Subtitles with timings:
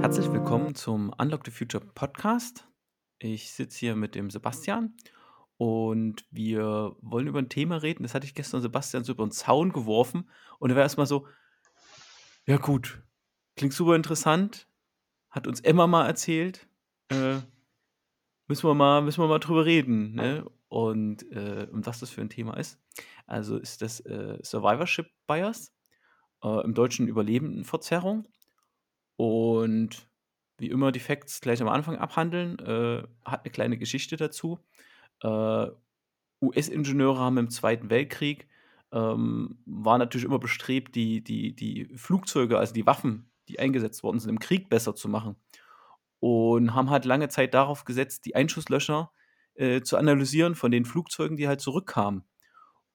[0.00, 2.68] Herzlich willkommen zum Unlock the Future Podcast.
[3.18, 4.94] Ich sitze hier mit dem Sebastian
[5.56, 8.04] und wir wollen über ein Thema reden.
[8.04, 10.30] Das hatte ich gestern Sebastian so über den Zaun geworfen
[10.60, 11.26] und er war erstmal so,
[12.46, 13.02] ja gut,
[13.56, 14.68] klingt super interessant,
[15.28, 16.68] hat uns Emma mal erzählt,
[17.08, 17.38] äh,
[18.46, 20.48] müssen wir mal, müssen wir mal drüber reden, ne?
[20.68, 22.78] Und äh, um was das für ein Thema ist.
[23.26, 25.72] Also ist das äh, Survivorship Bias,
[26.42, 28.26] äh, im Deutschen Überlebendenverzerrung.
[29.16, 30.08] Und
[30.58, 34.58] wie immer die Facts gleich am Anfang abhandeln, äh, hat eine kleine Geschichte dazu.
[35.22, 35.68] Äh,
[36.42, 38.46] US-Ingenieure haben im Zweiten Weltkrieg
[38.92, 44.18] ähm, war natürlich immer bestrebt, die, die, die Flugzeuge, also die Waffen, die eingesetzt worden
[44.18, 45.36] sind, im Krieg besser zu machen.
[46.20, 49.10] Und haben halt lange Zeit darauf gesetzt, die Einschusslöcher
[49.54, 52.24] äh, zu analysieren von den Flugzeugen, die halt zurückkamen.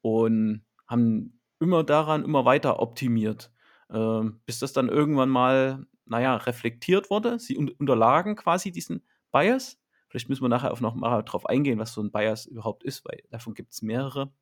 [0.01, 3.51] Und haben immer daran immer weiter optimiert,
[3.89, 7.39] äh, bis das dann irgendwann mal, naja, reflektiert wurde.
[7.39, 9.79] Sie un unterlagen quasi diesen Bias.
[10.09, 13.05] Vielleicht müssen wir nachher auch noch mal drauf eingehen, was so ein Bias überhaupt ist,
[13.05, 14.33] weil davon gibt es mehrere,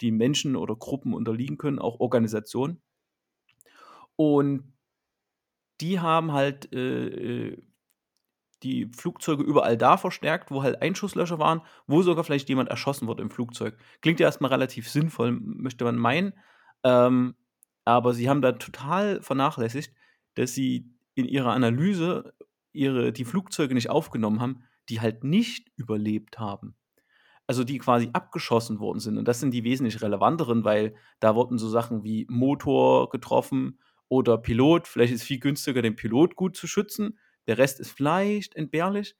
[0.00, 2.80] die Menschen oder Gruppen unterliegen können, auch Organisationen.
[4.16, 4.72] Und
[5.80, 7.67] die haben halt äh, äh
[8.62, 13.22] die Flugzeuge überall da verstärkt, wo halt Einschusslöcher waren, wo sogar vielleicht jemand erschossen wurde
[13.22, 13.76] im Flugzeug.
[14.00, 16.32] Klingt ja erstmal relativ sinnvoll, möchte man meinen.
[16.82, 17.34] Ähm,
[17.84, 19.94] aber sie haben da total vernachlässigt,
[20.34, 22.34] dass sie in ihrer Analyse
[22.72, 26.76] ihre, die Flugzeuge nicht aufgenommen haben, die halt nicht überlebt haben.
[27.46, 29.16] Also die quasi abgeschossen worden sind.
[29.16, 34.36] Und das sind die wesentlich relevanteren, weil da wurden so Sachen wie Motor getroffen oder
[34.36, 34.86] Pilot.
[34.86, 37.18] Vielleicht ist es viel günstiger, den Pilot gut zu schützen
[37.48, 39.16] der Rest ist vielleicht entbehrlich.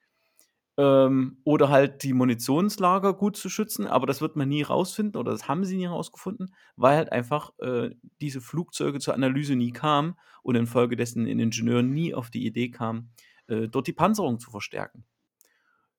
[0.76, 5.32] Ähm, oder halt die Munitionslager gut zu schützen, aber das wird man nie rausfinden oder
[5.32, 7.90] das haben sie nie rausgefunden, weil halt einfach äh,
[8.20, 13.10] diese Flugzeuge zur Analyse nie kamen und infolgedessen ein Ingenieur nie auf die Idee kam,
[13.48, 15.04] äh, dort die Panzerung zu verstärken.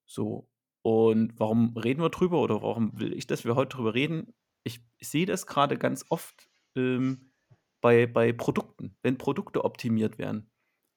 [0.06, 0.48] So,
[0.82, 4.34] und warum reden wir drüber oder warum will ich, dass wir heute drüber reden?
[4.64, 7.32] Ich, sehe das gerade ganz oft ähm,
[7.82, 10.50] bei, bei Produkten, wenn Produkte optimiert werden.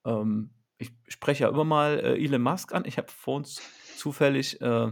[0.04, 0.50] Ähm,
[0.82, 2.84] ich spreche ja immer mal äh, Elon Musk an.
[2.86, 3.60] Ich habe vor uns
[3.96, 4.90] zufällig äh,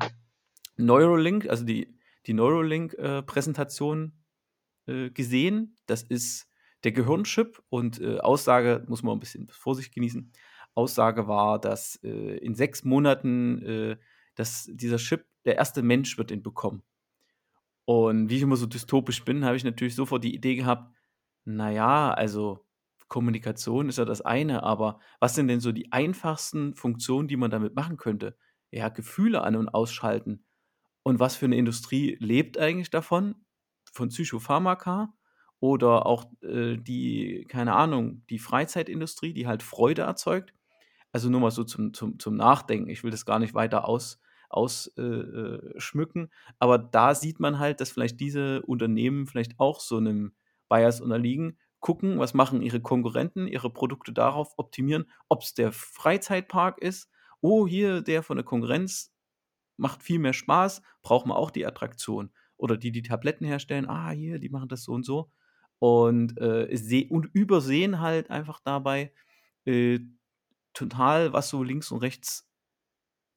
[0.77, 1.95] Neuralink, also die,
[2.27, 4.12] die Neuralink-Präsentation
[4.87, 5.77] äh, äh, gesehen.
[5.87, 6.49] Das ist
[6.84, 10.33] der Gehirnchip und äh, Aussage, muss man ein bisschen Vorsicht genießen.
[10.75, 13.99] Aussage war, dass äh, in sechs Monaten
[14.37, 16.83] dass dieser Chip, der erste Mensch wird ihn bekommen.
[17.84, 20.95] Und wie ich immer so dystopisch bin, habe ich natürlich sofort die Idee gehabt,
[21.45, 22.65] naja, also
[23.10, 27.50] Kommunikation ist ja das eine, aber was sind denn so die einfachsten Funktionen, die man
[27.50, 28.37] damit machen könnte?
[28.71, 30.47] Ja, Gefühle an und ausschalten.
[31.03, 33.34] Und was für eine Industrie lebt eigentlich davon?
[33.93, 35.12] Von Psychopharmaka
[35.59, 40.54] oder auch äh, die, keine Ahnung, die Freizeitindustrie, die halt Freude erzeugt.
[41.10, 42.88] Also nur mal so zum, zum, zum Nachdenken.
[42.88, 46.22] Ich will das gar nicht weiter aus, ausschmücken.
[46.25, 50.32] Äh, äh aber da sieht man halt, dass vielleicht diese Unternehmen vielleicht auch so einem
[50.69, 56.79] Bias unterliegen gucken, was machen ihre Konkurrenten, ihre Produkte darauf optimieren, ob es der Freizeitpark
[56.79, 57.11] ist.
[57.41, 59.13] Oh, hier der von der Konkurrenz
[59.77, 62.31] macht viel mehr Spaß, brauchen wir auch die Attraktion.
[62.57, 65.33] Oder die, die Tabletten herstellen, ah, hier, die machen das so und so.
[65.79, 69.15] Und, äh, und übersehen halt einfach dabei
[69.65, 70.01] äh,
[70.75, 72.51] total, was so links und rechts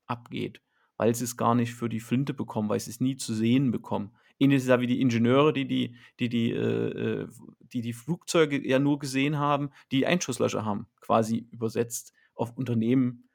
[0.06, 0.62] abgeht,
[0.98, 3.72] weil sie es gar nicht für die Flinte bekommen, weil sie es nie zu sehen
[3.72, 4.12] bekommen.
[4.40, 7.28] Ähnlich ist ja wie die Ingenieure, die die, die, die, äh, äh,
[7.62, 13.30] die die Flugzeuge ja nur gesehen haben, die Einschusslöcher haben, quasi übersetzt auf Unternehmen,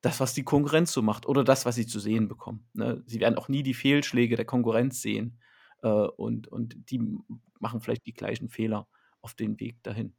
[0.00, 2.66] das, was die Konkurrenz so macht oder das, was sie zu sehen bekommen.
[2.72, 3.02] Ne?
[3.06, 5.38] Sie werden auch nie die Fehlschläge der Konkurrenz sehen
[5.82, 7.18] äh, und, und die
[7.58, 8.88] machen vielleicht die gleichen Fehler
[9.20, 10.14] auf den Weg dahin.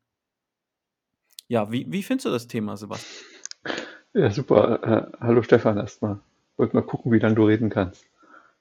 [1.47, 3.25] Ja, wie, wie findest du das Thema, Sebastian?
[4.13, 4.83] Ja, super.
[4.83, 6.19] Äh, hallo Stefan erstmal.
[6.57, 8.05] Wollte mal gucken, wie lange du reden kannst.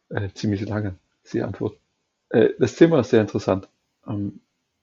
[0.08, 0.96] Äh, ziemlich lange
[1.32, 1.78] die Antwort.
[2.30, 3.68] Äh, das Thema ist sehr interessant.
[4.06, 4.40] Ähm,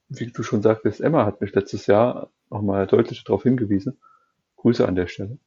[0.08, 3.98] wie du schon sagtest, Emma hat mich letztes Jahr nochmal deutlich darauf hingewiesen.
[4.56, 5.38] Grüße an der Stelle.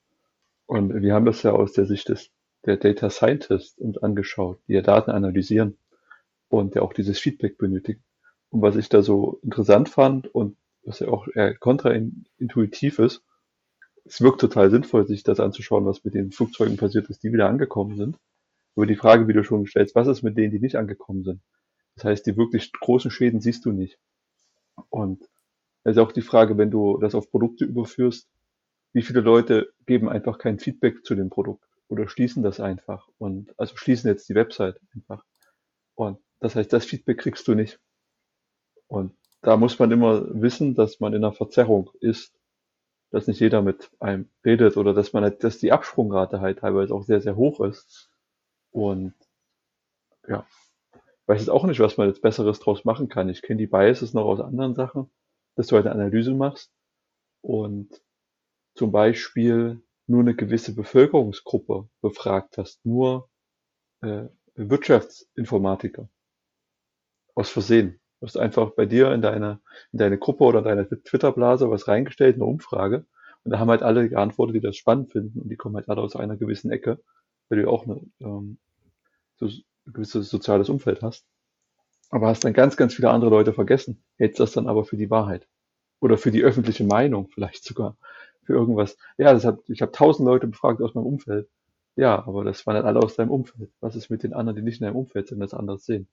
[0.68, 2.30] Und wir haben das ja aus der Sicht des
[2.66, 5.78] der Data Scientist uns angeschaut, die ja Daten analysieren
[6.50, 8.04] und ja auch dieses Feedback benötigen.
[8.50, 13.24] Und was ich da so interessant fand und was ja auch eher kontraintuitiv ist,
[14.06, 17.48] es wirkt total sinnvoll, sich das anzuschauen, was mit den Flugzeugen passiert ist, die wieder
[17.48, 18.18] angekommen sind.
[18.76, 21.42] Aber die Frage, wie du schon stellst, was ist mit denen, die nicht angekommen sind?
[21.96, 24.00] Das heißt, die wirklich großen Schäden siehst du nicht.
[24.90, 25.24] Und
[25.84, 28.28] es ist auch die Frage, wenn du das auf Produkte überführst,
[28.94, 33.54] wie viele Leute geben einfach kein Feedback zu dem Produkt oder schließen das einfach und
[33.60, 35.24] also schließen jetzt die Website einfach.
[35.96, 37.80] Und das heißt, das Feedback kriegst du nicht.
[38.88, 42.34] Und da muss man immer wissen, dass man in einer Verzerrung ist,
[43.12, 46.94] dass nicht jeder mit einem redet oder dass man halt, dass die Absprungrate halt teilweise
[46.94, 48.10] auch sehr, sehr hoch ist.
[48.72, 49.14] Und
[50.28, 50.46] ja,
[51.28, 53.30] weiß jetzt auch nicht, was man jetzt Besseres draus machen kann.
[53.30, 55.10] Ich kenne die Biases noch aus anderen Sachen,
[55.56, 56.72] dass du halt eine Analyse machst
[57.42, 58.02] und
[58.76, 63.30] zum Beispiel nur eine gewisse Bevölkerungsgruppe befragt hast, nur
[64.02, 64.26] äh,
[64.56, 66.10] Wirtschaftsinformatiker
[67.36, 68.01] aus Versehen.
[68.22, 69.60] Du hast einfach bei dir in deine,
[69.92, 73.08] in deine Gruppe oder deine Twitter-Blase was reingestellt, eine Umfrage.
[73.44, 75.42] Und da haben halt alle geantwortet, die das spannend finden.
[75.42, 77.02] Und die kommen halt alle aus einer gewissen Ecke,
[77.50, 78.60] weil du auch eine, ähm,
[79.38, 81.26] so ein gewisses soziales Umfeld hast.
[82.12, 84.04] Aber hast dann ganz, ganz viele andere Leute vergessen.
[84.18, 85.48] Hältst das dann aber für die Wahrheit.
[86.00, 87.98] Oder für die öffentliche Meinung vielleicht sogar.
[88.44, 88.98] Für irgendwas.
[89.18, 91.50] Ja, das hat, ich habe tausend Leute befragt aus meinem Umfeld.
[91.96, 93.72] Ja, aber das waren dann alle aus deinem Umfeld.
[93.80, 96.08] Was ist mit den anderen, die nicht in deinem Umfeld sind, das anders sehen?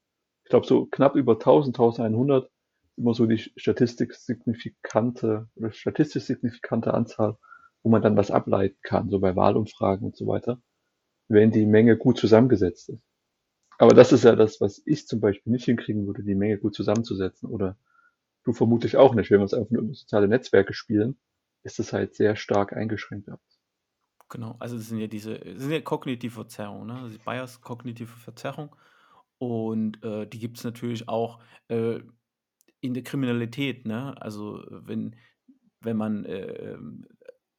[0.49, 2.51] Ich glaube, so knapp über 1000, 1100
[2.97, 7.37] immer so die Statistik signifikante oder statistisch signifikante Anzahl,
[7.83, 10.59] wo man dann was ableiten kann, so bei Wahlumfragen und so weiter,
[11.29, 13.03] wenn die Menge gut zusammengesetzt ist.
[13.77, 16.75] Aber das ist ja das, was ich zum Beispiel nicht hinkriegen würde, die Menge gut
[16.75, 17.51] zusammenzusetzen.
[17.51, 17.77] Oder
[18.45, 19.31] du vermutlich auch nicht.
[19.31, 21.19] Wenn wir uns einfach nur soziale Netzwerke spielen,
[21.63, 23.29] ist es halt sehr stark eingeschränkt.
[24.31, 27.03] Genau, also das sind ja diese, das sind ja kognitive Verzerrungen, ne?
[27.03, 28.75] Also Bias, kognitive Verzerrung.
[29.39, 32.01] Und äh, die gibt es natürlich auch äh,
[32.81, 34.21] in der Kriminalität, ne?
[34.21, 35.17] Also wenn,
[35.81, 36.77] wenn man, äh,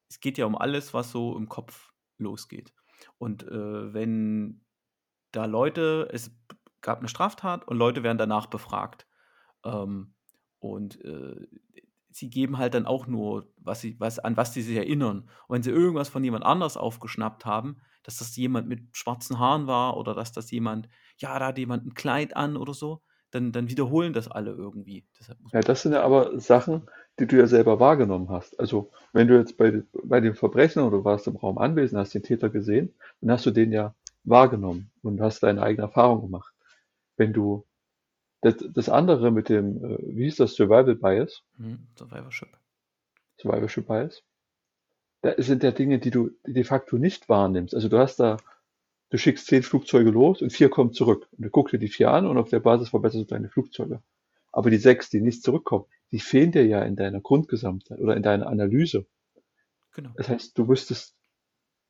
[0.09, 2.73] es geht ja um alles, was so im Kopf losgeht.
[3.17, 4.65] Und äh, wenn
[5.31, 6.35] da Leute, es
[6.81, 9.07] gab eine Straftat und Leute werden danach befragt.
[9.63, 10.15] Ähm,
[10.59, 11.47] und äh,
[12.09, 15.29] sie geben halt dann auch nur, was sie, was, an was sie sich erinnern.
[15.47, 19.67] Und wenn sie irgendwas von jemand anders aufgeschnappt haben, dass das jemand mit schwarzen Haaren
[19.67, 23.01] war oder dass das jemand, ja, da hat jemand ein Kleid an oder so,
[23.31, 25.05] dann, dann wiederholen das alle irgendwie.
[25.53, 28.59] ja, das sind ja aber Sachen, die du ja selber wahrgenommen hast.
[28.59, 32.13] Also wenn du jetzt bei, bei dem Verbrechen oder du warst im Raum anwesend, hast
[32.13, 33.93] den Täter gesehen, dann hast du den ja
[34.23, 36.53] wahrgenommen und hast deine eigene Erfahrung gemacht.
[37.17, 37.65] Wenn du
[38.41, 41.43] das, das andere mit dem, äh, wie hieß das, Survival Bias?
[41.57, 42.57] Mhm, Survivorship.
[43.37, 44.23] Survivorship Bias.
[45.21, 47.75] Da sind ja Dinge, die du de facto nicht wahrnimmst.
[47.75, 48.37] Also du hast da,
[49.09, 51.27] du schickst zehn Flugzeuge los und vier kommen zurück.
[51.31, 54.01] Und du guckst dir die vier an und auf der Basis verbesserst du deine Flugzeuge.
[54.51, 58.23] Aber die sechs, die nicht zurückkommen, die fehlen dir ja in deiner Grundgesamtheit oder in
[58.23, 59.05] deiner Analyse.
[59.93, 60.11] Genau.
[60.15, 61.15] Das heißt, du wüsstest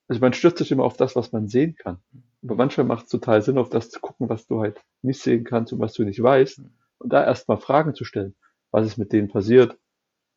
[0.09, 1.99] also man stürzt sich immer auf das, was man sehen kann.
[2.43, 5.43] Aber manchmal macht es total Sinn, auf das zu gucken, was du halt nicht sehen
[5.43, 6.61] kannst und was du nicht weißt.
[6.97, 8.35] Und da erstmal Fragen zu stellen.
[8.71, 9.77] Was ist mit denen passiert?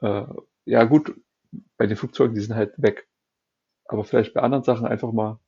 [0.01, 0.25] Äh,
[0.67, 1.15] ja gut,
[1.83, 3.09] bei den Flugzeugen, die sind halt weg.
[3.87, 5.41] Aber vielleicht bei anderen Sachen einfach mal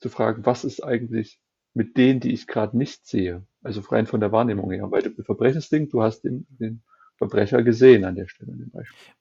[0.00, 1.40] zu fragen, was ist eigentlich
[1.72, 3.46] mit denen, die ich gerade nicht sehe?
[3.62, 4.90] Also rein von der Wahrnehmung her.
[4.90, 6.82] Weil du Verbrechensding, du hast den, den
[7.14, 8.56] Verbrecher gesehen an der Stelle.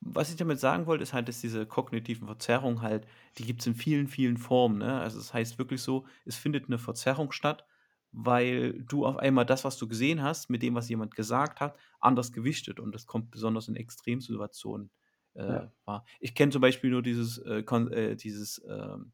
[0.02, 3.06] Was ich damit sagen wollte, ist halt, dass diese kognitiven Verzerrungen halt,
[3.38, 4.80] die gibt es in vielen, vielen Formen.
[4.80, 5.00] Ne?
[5.00, 7.68] Also das heißt wirklich so, es findet eine Verzerrung statt,
[8.12, 11.78] weil du auf einmal das, was du gesehen hast, mit dem, was jemand gesagt hat,
[12.00, 12.80] anders gewichtet.
[12.80, 14.90] Und das kommt besonders in Extremsituationen
[15.38, 15.72] äh, ja.
[15.86, 16.06] wahr.
[16.20, 19.14] Ich kenne zum Beispiel nur dieses, äh, äh, dieses ähm,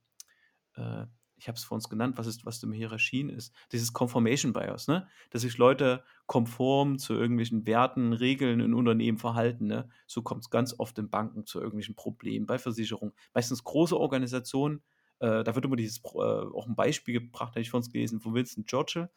[0.76, 1.06] äh,
[1.44, 4.88] ich habe es vor uns genannt, was ist, was mit Hierarchien ist, dieses Confirmation Bias,
[4.88, 5.10] ne?
[5.32, 9.90] Dass sich Leute konform zu irgendwelchen Werten, Regeln in Unternehmen verhalten, ne?
[10.08, 13.14] So kommt es ganz oft in Banken zu irgendwelchen Problemen, bei Versicherungen.
[13.34, 14.84] Meistens große Organisationen,
[15.20, 18.22] äh, da wird immer dieses, äh, auch ein Beispiel gebracht, habe ich vor uns gelesen,
[18.22, 19.10] von Winston Churchill,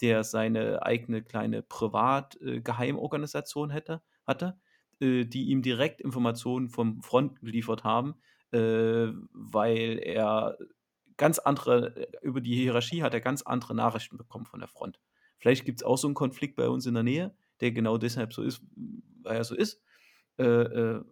[0.00, 4.58] der seine eigene kleine Privat-Geheimorganisation äh, hatte,
[5.04, 8.14] äh, die ihm direkt Informationen vom Front geliefert haben,
[8.52, 10.56] äh, weil er
[11.16, 14.98] ganz andere, äh, über die Hierarchie hat er ganz andere Nachrichten bekommen von der Front.
[15.38, 18.32] Vielleicht gibt es auch so einen Konflikt bei uns in der Nähe, der genau deshalb
[18.32, 18.62] so ist,
[19.22, 19.82] weil er so ist.
[20.38, 21.04] Äh, äh,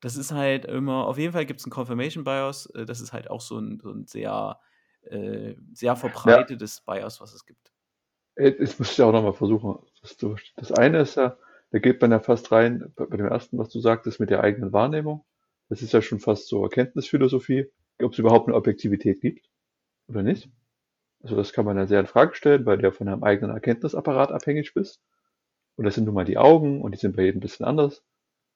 [0.00, 3.12] das ist halt immer, auf jeden Fall gibt es einen Confirmation Bias, äh, das ist
[3.12, 4.58] halt auch so ein, so ein sehr,
[5.72, 6.94] sehr verbreitetes ja.
[6.94, 7.72] Bias, was es gibt.
[8.36, 10.16] Ich muss ja auch nochmal versuchen, das
[10.54, 11.36] Das eine ist ja,
[11.72, 14.72] da geht man ja fast rein, bei dem ersten, was du sagtest, mit der eigenen
[14.72, 15.24] Wahrnehmung.
[15.68, 19.48] Das ist ja schon fast so Erkenntnisphilosophie ob es überhaupt eine Objektivität gibt
[20.08, 20.50] oder nicht.
[21.22, 23.54] Also das kann man dann sehr in Frage stellen, weil du ja von deinem eigenen
[23.54, 25.00] Erkenntnisapparat abhängig bist.
[25.76, 28.02] Und das sind nun mal die Augen und die sind bei jedem ein bisschen anders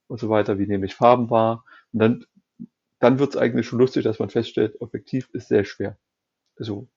[0.08, 0.58] und so weiter.
[0.58, 1.64] Wie nehme ich Farben wahr?
[1.92, 2.24] Und dann,
[2.98, 5.96] dann wird es eigentlich schon lustig, dass man feststellt, objektiv ist sehr schwer.
[6.56, 6.88] Also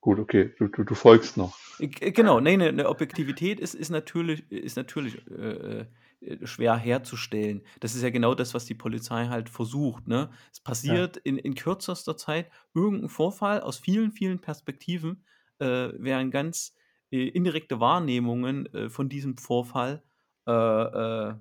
[0.00, 1.58] Gut, okay, du, du, du folgst noch.
[1.78, 5.86] Genau, nee, eine, eine Objektivität ist, ist natürlich, ist natürlich äh,
[6.20, 7.62] äh, schwer herzustellen.
[7.80, 10.08] Das ist ja genau das, was die Polizei halt versucht.
[10.08, 10.30] Ne?
[10.52, 11.22] Es passiert ja.
[11.24, 15.24] in, in kürzester Zeit irgendein Vorfall aus vielen, vielen Perspektiven,
[15.58, 16.74] äh, werden ganz
[17.10, 20.02] äh, indirekte Wahrnehmungen äh, von diesem Vorfall
[20.46, 21.34] äh, äh,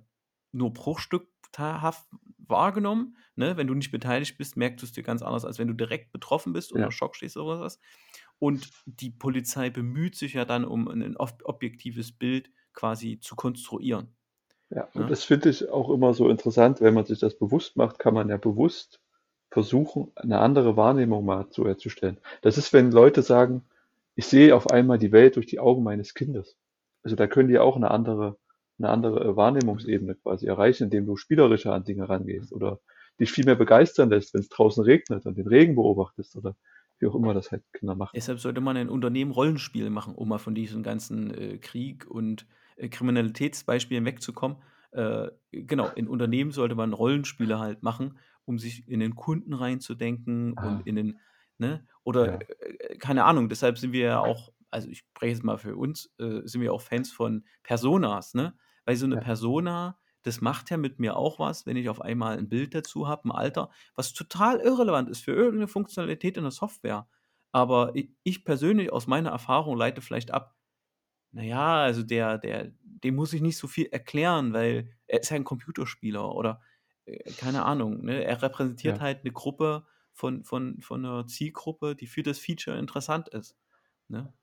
[0.51, 3.17] nur bruchstückhaft wahrgenommen.
[3.35, 3.57] Ne?
[3.57, 6.11] Wenn du nicht beteiligt bist, merkst du es dir ganz anders, als wenn du direkt
[6.11, 6.91] betroffen bist oder Ja.
[6.91, 7.79] Schock stehst oder was.
[8.39, 14.15] Und die Polizei bemüht sich ja dann, um ein ob objektives Bild quasi zu konstruieren.
[14.69, 15.07] Ja, und Ne?
[15.07, 18.29] das finde ich auch immer so interessant, wenn man sich das bewusst macht, kann man
[18.29, 18.99] ja bewusst
[19.49, 22.17] versuchen, eine andere Wahrnehmung mal zu herzustellen.
[22.41, 23.63] Das ist, wenn Leute sagen,
[24.15, 26.57] ich sehe auf einmal die Welt durch die Augen meines Kindes.
[27.03, 28.37] Also da können die auch eine andere,
[28.77, 32.79] eine andere äh, Wahrnehmungsebene quasi erreichen, indem du spielerischer an Dinge rangehst oder
[33.19, 36.55] dich viel mehr begeistern lässt, wenn es draußen regnet und den Regen beobachtest oder
[36.99, 38.15] wie auch immer das halt Kinder machen.
[38.15, 42.47] Deshalb sollte man in Unternehmen Rollenspiele machen, um mal von diesen ganzen äh, Krieg und
[42.77, 44.57] äh, Kriminalitätsbeispielen wegzukommen.
[44.91, 50.53] Äh, genau, in Unternehmen sollte man Rollenspiele halt machen, um sich in den Kunden reinzudenken
[50.55, 50.61] Ah.
[50.61, 51.19] und in den,
[51.57, 51.85] ne?
[52.03, 52.39] Oder Ja.
[52.59, 56.13] äh, keine Ahnung, deshalb sind wir ja auch, also ich spreche jetzt mal für uns,
[56.19, 58.55] äh, sind wir auch Fans von Personas, ne?
[58.85, 59.19] Weil so eine Ja.
[59.19, 63.07] Persona, das macht ja mit mir auch was, wenn ich auf einmal ein Bild dazu
[63.07, 67.07] habe, ein Alter, was total irrelevant ist für irgendeine Funktionalität in der Software.
[67.53, 67.93] Aber
[68.23, 70.55] ich persönlich aus meiner Erfahrung leite vielleicht ab,
[71.33, 75.29] na ja, also der der dem muss ich nicht so viel erklären, weil er ist
[75.31, 76.61] ja 'n Computerspieler oder,
[77.05, 78.23] äh, keine Ahnung, ne?
[78.25, 79.01] Er repräsentiert Ja.
[79.01, 83.57] halt 'ne Gruppe von von von 'ner Zielgruppe, die für das Feature interessant ist,
[84.09, 84.33] ne?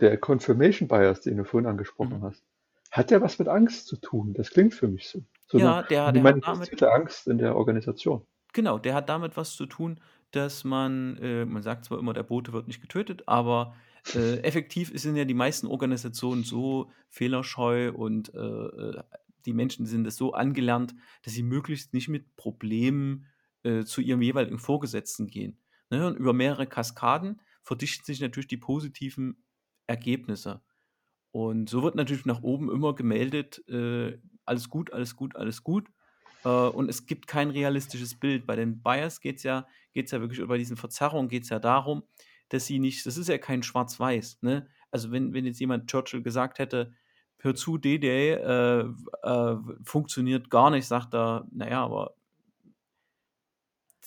[0.00, 2.22] Der Confirmation Bias, den du vorhin angesprochen Mhm.
[2.22, 2.44] hast,
[2.90, 4.34] hat ja was mit Angst zu tun.
[4.34, 5.24] Das klingt für mich so.
[5.46, 8.26] So Ja, der 'ne der hat damit manifestierte Angst in der Organisation.
[8.54, 12.22] Genau, der hat damit was zu tun, dass man äh, man sagt zwar immer, der
[12.22, 13.74] Bote wird nicht getötet, aber,
[14.14, 19.02] äh, effektiv sind ja die meisten Organisationen so fehlerscheu und, äh, äh,
[19.46, 23.26] die Menschen sind es so angelernt, dass sie möglichst nicht mit Problemen,
[23.62, 26.06] äh, zu ihrem jeweiligen Vorgesetzten gehen, ne?
[26.06, 29.44] Und über mehrere Kaskaden verdichten sich natürlich die positiven
[29.86, 30.62] Ergebnisse.
[31.32, 35.88] Und so wird natürlich nach oben immer gemeldet, äh, alles gut, alles gut, alles gut.
[36.44, 38.46] Äh, und es gibt kein realistisches Bild.
[38.46, 42.04] Bei den Bias geht's ja geht's ja wirklich oder bei diesen Verzerrungen geht's ja darum,
[42.48, 44.68] dass sie nicht das ist ja kein Schwarz-Weiß, ne?
[44.90, 46.94] Also, wenn wenn jetzt jemand Churchill gesagt hätte:
[47.38, 48.86] „Hör zu, D-Day, äh,
[49.22, 52.14] äh, funktioniert gar nicht“, sagt er: „Na ja, aber“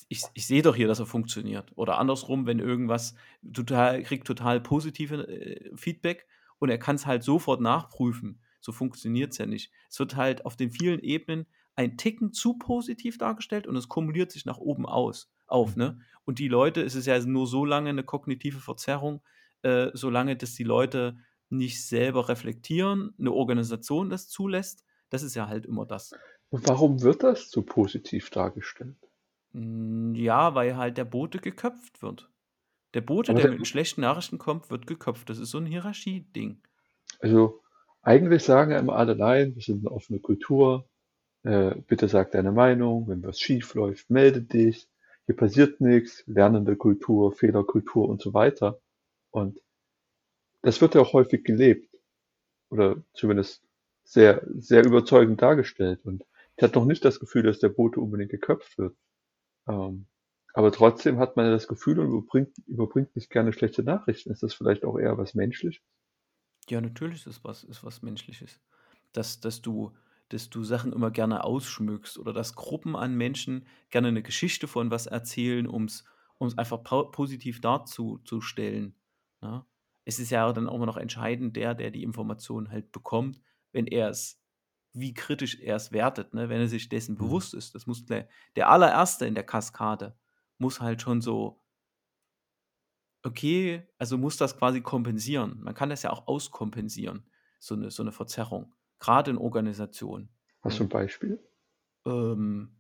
[0.09, 3.15] „ich ich sehe doch hier, dass er funktioniert.“ Oder andersrum, wenn irgendwas
[3.53, 6.27] total kriegt total positive, äh, Feedback
[6.61, 8.41] und er kann's halt sofort nachprüfen.
[8.61, 9.73] So funktioniert's ja nicht.
[9.91, 14.31] Es wird halt auf den vielen Ebenen ein Ticken zu positiv dargestellt und es kumuliert
[14.31, 15.77] sich nach oben aus auf, Mhm.
[15.77, 15.99] ne?
[16.25, 19.23] Und die Leute es ist ja nur so lange 'ne kognitive Verzerrung,
[19.63, 21.17] äh, solange dass die Leute
[21.51, 24.85] nicht selber reflektieren, 'ne Organisation das zulässt.
[25.11, 26.17] Das ist ja halt immer das.
[26.51, 28.97] Und warum wird das so positiv dargestellt?
[29.53, 32.30] Hm, ja, weil halt der Bote geköpft wird.
[32.93, 35.29] Der Bote, der der mit schlechten Nachrichten kommt, wird geköpft.
[35.29, 36.62] Das ist so 'n Hierarchieding.
[37.19, 37.62] Also,
[38.01, 40.88] eigentlich sagen ja immer alle: „Nein, wir sind 'ne offene Kultur.
[41.43, 43.07] Äh, bitte sag deine Meinung.
[43.07, 44.88] Wenn was schief läuft, melde dich.
[45.27, 46.24] Hier passiert nix.
[46.27, 48.81] Lernende Kultur, Fehlerkultur“ und so weiter.
[49.31, 49.62] Und
[50.63, 51.89] das wird ja auch häufig gelebt
[52.69, 53.63] oder zumindest
[54.05, 56.01] sehr sehr überzeugend dargestellt.
[56.05, 56.25] Und
[56.57, 58.95] ich hatte noch nicht das Gefühl, dass der Bote unbedingt geköpft wird.
[59.67, 60.07] Ähm,
[60.53, 64.31] aber trotzdem hat man ja das Gefühl und überbringt überbringt nicht gerne schlechte Nachrichten.
[64.31, 65.81] Ist das vielleicht auch eher was Menschliches?
[66.70, 68.62] Ja, natürlich ist was ist was Menschliches.
[69.13, 69.93] Dass dass du
[70.29, 74.91] dass du Sachen immer gerne ausschmückst oder dass Gruppen an Menschen gerne 'ne Geschichte von
[74.91, 76.05] was erzählen, um's
[76.38, 76.81] um's einfach
[77.12, 78.96] positiv darzu zu stellen,
[79.41, 79.65] ne?
[80.05, 83.39] Es ist ja dann auch immer noch entscheidend der, der die Information halt bekommt,
[83.72, 84.39] wenn er's
[84.93, 86.50] wie kritisch er's wertet, ne?
[86.50, 87.41] Wenn er sich dessen Mhm.
[87.41, 87.75] bewusst ist.
[87.75, 90.17] Das muss der der Allererste in der Kaskade
[90.61, 91.61] muss halt schon so
[93.23, 95.61] okay, also muss das quasi kompensieren.
[95.61, 100.29] Man kann das ja auch auskompensieren, so 'ne so 'ne Verzerrung, grade in Organisationen,
[100.63, 100.85] Hast du ne?
[100.85, 101.39] 'n Beispiel?
[102.05, 102.77] Ähm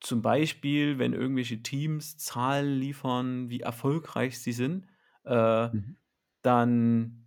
[0.00, 4.86] zum Beispiel, wenn irgendwelche Teams Zahlen liefern, wie erfolgreich sie sind,
[5.24, 5.96] äh, Mhm.
[6.42, 7.18] dann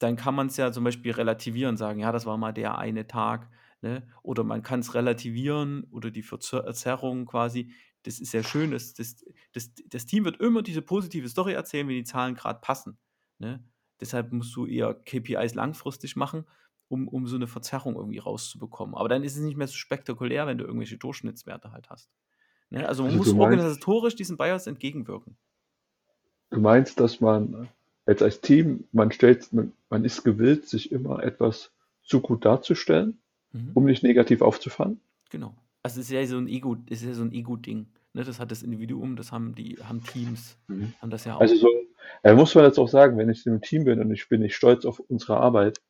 [0.00, 3.50] dann kann man's ja zum Beispiel relativieren, sagen: „Ja, das war mal der eine Tag“,
[3.82, 4.08] ne?
[4.22, 7.72] Oder man kann's relativieren oder die Verzer Zerrung quasi.
[8.04, 11.88] Das ist ja schön, das das das das Team wird immer diese positive Story erzählen,
[11.88, 12.98] wenn die Zahlen grad passen,
[13.38, 13.64] ne?
[14.00, 16.46] Deshalb musst du eher KPIs langfristig machen,
[16.88, 18.94] um um so 'ne Verzerrung irgendwie rauszubekommen.
[18.96, 22.10] Aber dann ist es nicht mehr so spektakulär, wenn du irgendwelche Durchschnittswerte halt hast,
[22.70, 22.88] ne?
[22.88, 25.38] Also, man Also, muss meinst organisatorisch diesem Bias entgegenwirken.
[26.50, 27.56] du meinst, dass man
[28.06, 31.72] jetzt als Team man stellt man man ist gewillt, sich immer etwas
[32.04, 33.20] zu gut darzustellen,
[33.52, 33.74] Mhm.
[33.74, 35.00] um nicht negativ aufzufallen?
[35.30, 35.61] Genau.
[35.84, 38.22] Also, es ist ja so 'n Ego es ist ja so 'n Ego-Ding, ne?
[38.24, 40.94] Das hat das Individuum, das haben die haben Teams Mhm.
[40.98, 41.56] haben das ja Also, auch.
[41.56, 41.68] so
[42.24, 44.54] Ja, muss man jetzt auch sagen, wenn ich im Team bin und ich bin nicht
[44.56, 45.80] stolz auf unsere Arbeit,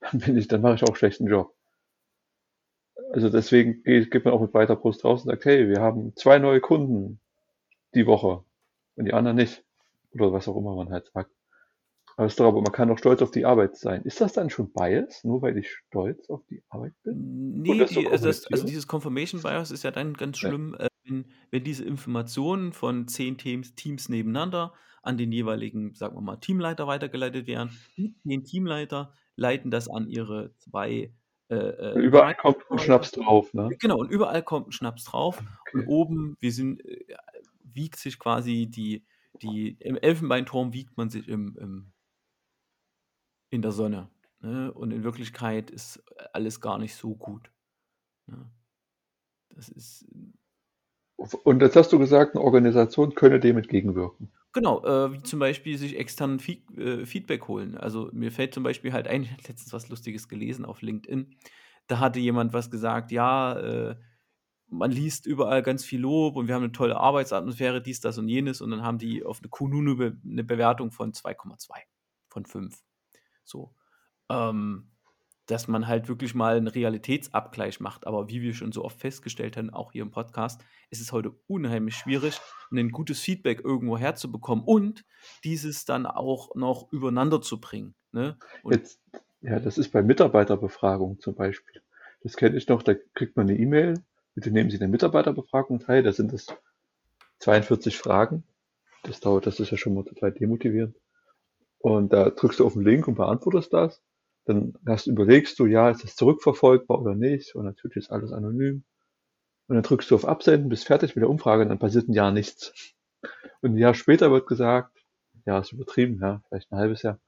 [0.00, 1.54] dann bin ich, dann mache ich auch einen schlechten Job.
[3.12, 6.14] Also deswegen geht, geht man auch mit weiter Brust raus und sagt, hey, wir haben
[6.16, 7.18] zwei neue Kunden
[7.94, 8.44] die Woche
[8.96, 9.64] und die anderen nicht.
[10.12, 11.33] Oder was auch immer man halt sagt.
[12.16, 14.02] Aber, ist doch, aber man kann doch stolz auf die Arbeit sein.
[14.02, 17.60] Ist das dann schon Bias, nur weil ich stolz auf die Arbeit bin?
[17.62, 20.86] Nee, die, also, das, also, dieses Confirmation Bias ist ja dann ganz schlimm, ja.
[20.86, 26.22] äh, wenn, wenn, diese Informationen von zehn Teams, Teams nebeneinander an den jeweiligen, sagen wir
[26.22, 27.70] mal, Teamleiter weitergeleitet werden.
[27.96, 31.12] Die zehn Teamleiter leiten das an ihre zwei
[31.50, 33.68] äh, äh überall kommt ein Schnaps drauf, ne?
[33.78, 35.38] Genau, und überall kommt ein Schnaps drauf.
[35.38, 35.78] Okay.
[35.78, 37.04] Und oben, wir sind, äh,
[37.62, 39.04] wiegt sich quasi die,
[39.42, 41.92] die, im Elfenbeinturm wiegt man sich im, im
[43.50, 44.10] in der Sonne.
[44.40, 44.72] Ne?
[44.72, 47.50] Und in Wirklichkeit ist alles gar nicht so gut.
[48.26, 48.50] Ne?
[49.50, 50.06] Das ist.
[51.16, 54.32] Und jetzt hast du gesagt, eine Organisation könne dem entgegenwirken.
[54.52, 57.76] Genau, äh, wie zum Beispiel sich externen Feed, äh, Feedback holen.
[57.76, 61.34] Also mir fällt zum Beispiel halt ein, ich habe letztens was Lustiges gelesen auf LinkedIn.
[61.86, 63.96] Da hatte jemand was gesagt, ja, äh,
[64.68, 68.28] man liest überall ganz viel Lob und wir haben eine tolle Arbeitsatmosphäre, dies, das und
[68.28, 68.60] jenes.
[68.60, 71.72] Und dann haben die auf eine Kununu eine Bewertung von 2,2
[72.28, 72.82] von 5.
[73.44, 73.74] So.
[74.28, 74.90] Ähm,
[75.46, 78.06] dass man halt wirklich mal einen Realitätsabgleich macht.
[78.06, 81.34] Aber wie wir schon so oft festgestellt haben, auch hier im Podcast, ist es heute
[81.46, 82.40] unheimlich schwierig,
[82.72, 85.04] ein gutes Feedback irgendwo herzubekommen und
[85.44, 87.94] dieses dann auch noch übereinander zu bringen.
[88.12, 88.38] Ne?
[88.70, 89.00] Jetzt,
[89.42, 91.82] ja, das ist bei Mitarbeiterbefragungen zum Beispiel.
[92.22, 94.02] Das kenne ich noch, da kriegt man eine E-Mail,
[94.34, 96.46] bitte nehmen Sie eine Mitarbeiterbefragung teil, da sind es
[97.40, 98.44] 42 Fragen.
[99.02, 100.96] Das dauert, das ist ja schon mal total demotivierend.
[101.84, 104.00] Und da drückst du auf den Link und beantwortest das.
[104.46, 107.54] Dann hast, überlegst du, ja, ist das zurückverfolgbar oder nicht?
[107.54, 108.84] Und natürlich ist alles anonym.
[109.68, 112.14] Und dann drückst du auf Absenden, bist fertig mit der Umfrage und dann passiert ein
[112.14, 112.72] Jahr nichts.
[113.60, 114.96] Und ein Jahr später wird gesagt,
[115.44, 117.20] ja, ist übertrieben, ja, vielleicht ein halbes Jahr.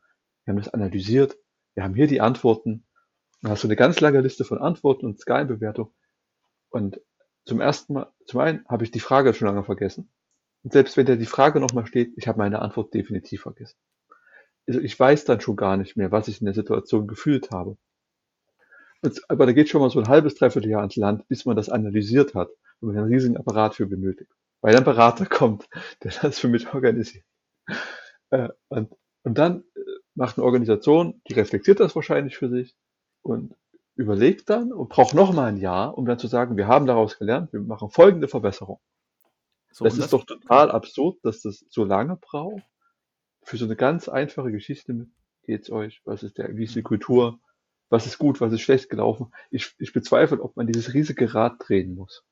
[0.44, 1.36] Wir haben das analysiert.
[1.74, 2.86] Wir haben hier die Antworten.
[3.42, 5.92] Dann hast du eine ganz lange Liste von Antworten und Sky-Bewertung.
[6.70, 6.98] Und
[7.44, 10.10] zum ersten Mal, zum einen habe ich die Frage schon lange vergessen.
[10.62, 13.76] Und selbst wenn da die Frage nochmal steht, ich habe meine Antwort definitiv vergessen
[14.66, 17.76] ich weiß dann schon gar nicht mehr, was ich in der Situation gefühlt habe.
[19.28, 21.68] Aber da geht schon mal so ein halbes, dreiviertel Jahr ins Land, bis man das
[21.68, 22.48] analysiert hat
[22.80, 24.30] und man einen riesigen Apparat für benötigt.
[24.60, 25.68] Weil ein Berater kommt,
[26.02, 27.24] der das für mich organisiert.
[28.30, 29.80] Äh, und, und dann äh,
[30.14, 32.74] macht eine Organisation, die reflektiert das wahrscheinlich für sich
[33.22, 33.54] und
[33.94, 37.18] überlegt dann und braucht noch mal ein Jahr, um dann zu sagen, wir haben daraus
[37.18, 38.80] gelernt, wir machen folgende Verbesserung.
[39.70, 42.62] So, das ist das doch total absurd, dass das so lange braucht
[43.46, 45.06] für so eine ganz einfache Geschichte
[45.44, 46.02] geht's euch?
[46.04, 47.38] Was ist der, wie ist die Kultur?
[47.88, 49.32] Was ist gut, was ist schlecht gelaufen?
[49.50, 52.24] Ich, ich bezweifle, ob man dieses riesige Rad drehen muss.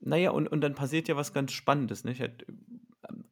[0.00, 2.20] Naja, und, und dann passiert ja was ganz Spannendes, nicht?
[2.20, 3.24] Ähm,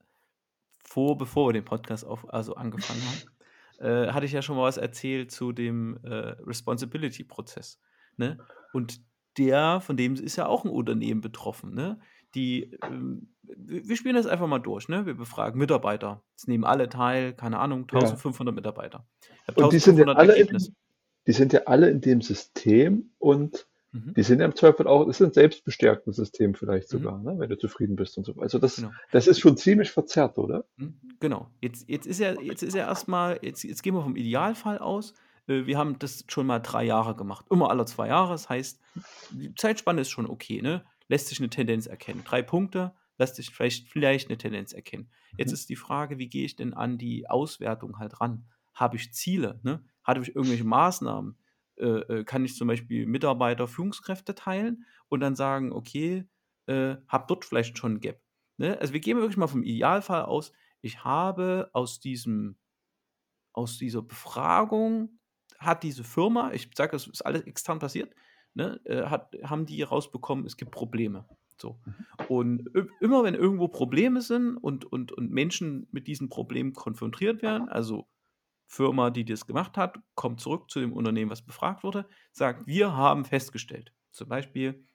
[0.82, 4.64] vor, bevor wir den Podcast auf, also angefangen haben, äh, hatte ich ja schon mal
[4.64, 7.80] was erzählt zu dem äh, Responsibility-Prozess.
[8.16, 8.38] Ne?
[8.72, 9.00] Und
[9.38, 11.72] der, von dem ist ja auch ein Unternehmen betroffen.
[11.72, 12.00] Ne?
[12.34, 15.06] Die, ähm, wir spielen das einfach mal durch, ne?
[15.06, 16.22] Wir befragen Mitarbeiter.
[16.36, 18.56] Es nehmen alle teil, keine Ahnung, 1500 ja.
[18.56, 19.06] Mitarbeiter.
[19.54, 20.58] Und die sind, ja alle in,
[21.26, 24.14] die sind ja alle in dem System und mhm.
[24.14, 26.98] die sind ja im Zweifel auch, das ist ein selbstbestärktes System vielleicht mhm.
[26.98, 27.24] sogar, mhm.
[27.24, 27.38] ne?
[27.38, 28.34] wenn du zufrieden bist und so.
[28.38, 28.92] Also das, genau.
[29.10, 30.64] das ist schon ziemlich verzerrt, oder?
[30.76, 30.98] Mhm.
[31.20, 31.50] Genau.
[31.60, 35.14] Jetzt, jetzt ist ja, jetzt ist ja erstmal, jetzt, jetzt gehen wir vom Idealfall aus.
[35.46, 37.46] Äh, wir haben das schon mal drei Jahre gemacht.
[37.50, 38.32] Immer alle zwei Jahre.
[38.32, 38.80] Das heißt,
[39.30, 40.84] die Zeitspanne ist schon okay, ne?
[41.12, 42.24] Lässt sich eine Tendenz erkennen.
[42.24, 45.10] Drei Punkte lässt sich vielleicht, vielleicht eine Tendenz erkennen.
[45.36, 45.54] Jetzt mhm.
[45.54, 48.46] ist die Frage, wie gehe ich denn an die Auswertung halt ran?
[48.72, 49.60] Habe ich Ziele?
[49.62, 49.84] Ne?
[50.04, 51.36] Habe ich irgendwelche Maßnahmen?
[51.76, 56.24] Äh, äh, kann ich zum Beispiel Mitarbeiter, Führungskräfte teilen und dann sagen, okay,
[56.66, 58.22] äh, habe dort vielleicht schon ein Gap.
[58.56, 58.78] Ne?
[58.80, 60.52] Also wir gehen wirklich mal vom Idealfall aus.
[60.80, 62.56] Ich habe aus diesem,
[63.52, 65.18] aus dieser Befragung
[65.58, 68.14] hat diese Firma, ich sage, das ist alles extern passiert,
[68.54, 71.26] ne, äh, hat, haben die rausbekommen, es gibt Probleme.
[71.58, 71.78] So.
[71.84, 72.26] Mhm.
[72.28, 77.68] Und immer wenn irgendwo Probleme sind und, und, und Menschen mit diesen Problemen konfrontiert werden,
[77.68, 78.08] also
[78.66, 82.96] Firma, die das gemacht hat, kommt zurück zu dem Unternehmen, was befragt wurde, sagt, wir
[82.96, 84.86] haben festgestellt, zum Beispiel,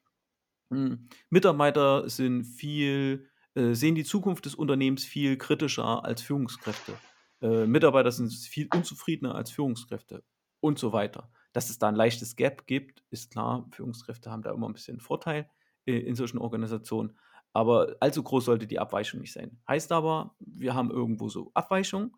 [0.69, 6.97] mh, hm, Mitarbeiter sind viel, äh, sehen die Zukunft des Unternehmens viel kritischer als Führungskräfte.
[7.41, 10.23] Äh, Mitarbeiter sind viel unzufriedener als Führungskräfte
[10.59, 11.31] und so weiter.
[11.53, 13.67] Dass es da ein leichtes Gap gibt, ist klar.
[13.71, 15.49] Führungskräfte haben da immer ein bisschen Vorteil
[15.85, 17.17] äh, in solchen Organisationen.
[17.53, 19.59] Aber allzu groß sollte die Abweichung nicht sein.
[19.67, 22.15] Heißt aber, wir haben irgendwo so Abweichungen,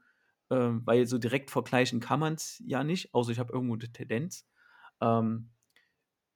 [0.49, 3.91] äh, weil so direkt vergleichen kann man es ja nicht, außer ich habe irgendwo eine
[3.91, 4.45] Tendenz.
[5.01, 5.51] Ähm,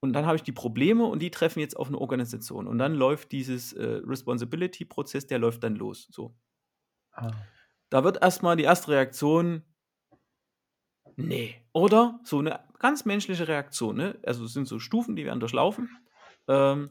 [0.00, 2.66] und dann habe ich die Probleme und die treffen jetzt auf eine Organisation.
[2.66, 6.08] Und dann läuft dieses äh, Responsibility-Prozess, der läuft dann los.
[6.10, 6.36] So.
[7.12, 7.32] Ah.
[7.88, 9.62] Da wird erstmal die erste Reaktion,
[11.16, 12.20] nee, oder?
[12.24, 14.18] So eine ganz menschliche Reaktion, ne?
[14.24, 15.88] Also es sind so Stufen, die werden durchlaufen.
[16.48, 16.90] Ähm,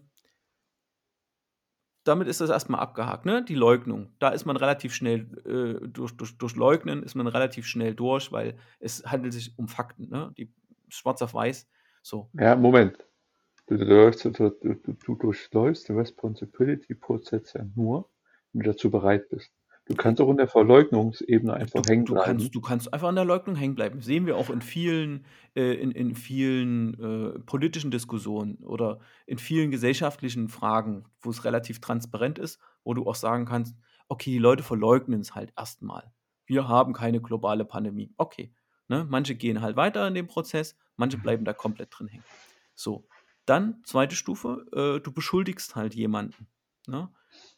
[2.03, 3.43] damit ist das erstmal abgehakt, ne?
[3.43, 4.13] Die Leugnung.
[4.19, 8.31] Da ist man relativ schnell, äh, durch, durch, durch Leugnen ist man relativ schnell durch,
[8.31, 10.33] weil es handelt sich um Fakten, ne?
[10.37, 10.53] Die
[10.89, 11.69] schwarz auf weiß.
[12.01, 12.29] So.
[12.33, 12.97] Ja, Moment.
[13.67, 18.09] Du, du, du, du, du durchläufst den Responsibility-Prozess ja nur,
[18.51, 19.51] wenn du dazu bereit bist.
[19.85, 22.25] Du kannst auch in der Verleugnungsebene einfach Du, hängen du, bleiben.
[22.25, 24.01] kannst, du kannst einfach an der Leugnung hängen bleiben.
[24.01, 26.93] Sehen wir auch in vielen, äh, in, in vielen
[27.35, 33.05] äh, politischen Diskussionen oder in vielen gesellschaftlichen Fragen, wo es relativ transparent ist, wo du
[33.05, 33.75] auch sagen kannst,
[34.07, 36.13] okay, die Leute verleugnen es halt erstmal.
[36.45, 38.13] Wir haben keine globale Pandemie.
[38.17, 38.53] Okay.
[38.87, 39.05] Ne?
[39.09, 42.23] Manche gehen halt weiter in dem Prozess, manche bleiben da komplett drin hängen.
[42.73, 43.07] So.
[43.45, 46.47] Dann, zweite Stufe, äh, du beschuldigst halt jemanden.
[46.87, 47.09] Ne?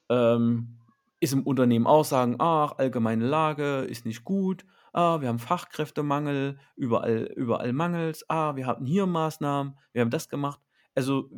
[0.09, 0.79] Ähm,
[1.25, 6.57] ist im Unternehmen auch sagen, ach, allgemeine Lage ist nicht gut, ah, wir haben Fachkräftemangel,
[6.75, 10.61] überall, überall Mangels, ah, wir hatten hier Maßnahmen, wir haben das gemacht.
[10.93, 11.29] Also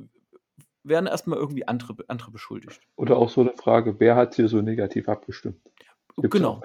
[0.84, 2.82] werden erstmal irgendwie andere, andere beschuldigt.
[2.98, 5.60] Oder auch so eine Frage, wer hat hier so negativ abgestimmt?
[6.18, 6.62] Gibt's genau.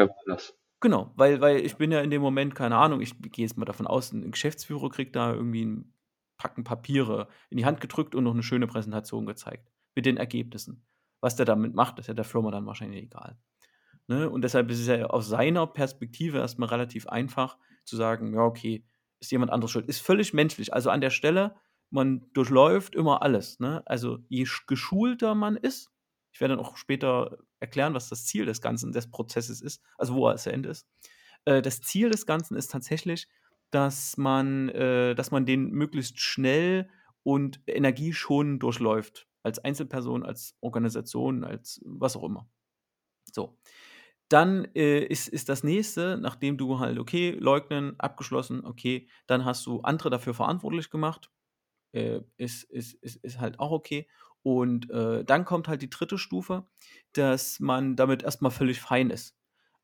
[0.80, 3.64] Genau, weil, weil ich bin ja in dem Moment, keine Ahnung, ich gehe jetzt mal
[3.64, 5.94] davon aus, ein Geschäftsführer kriegt da irgendwie ein
[6.38, 10.84] Packen Papiere in die Hand gedrückt und noch eine schöne Präsentation gezeigt mit den Ergebnissen.
[11.22, 13.38] Was der damit macht, ist ja der Firma dann wahrscheinlich egal.
[14.08, 14.28] Ne?
[14.28, 18.84] Und deshalb ist es ja aus seiner Perspektive erstmal relativ einfach zu sagen, ja, okay,
[19.20, 19.86] ist jemand anderes schuld.
[19.86, 20.74] Ist völlig menschlich.
[20.74, 21.54] Also an der Stelle,
[21.90, 23.60] man durchläuft immer alles.
[23.60, 23.82] Ne?
[23.86, 25.90] Also je geschulter man ist,
[26.32, 30.14] ich werde dann auch später erklären, was das Ziel des Ganzen, des Prozesses ist, also
[30.14, 30.88] wo er zu Ende ist.
[31.44, 33.28] Äh, das Ziel des Ganzen ist tatsächlich,
[33.70, 36.90] dass man, äh, dass man den möglichst schnell
[37.22, 39.28] und energieschonend durchläuft.
[39.42, 42.48] Als Einzelperson, als Organisation, als was auch immer.
[43.32, 43.58] So.
[44.28, 49.66] Dann äh, ist, ist das nächste, nachdem du halt, okay, leugnen, abgeschlossen, okay, dann hast
[49.66, 51.30] du andere dafür verantwortlich gemacht.
[51.92, 54.08] Äh, ist, ist, ist, ist halt auch okay.
[54.42, 56.66] Und äh, dann kommt halt die dritte Stufe,
[57.12, 59.36] dass man damit erstmal völlig fein ist.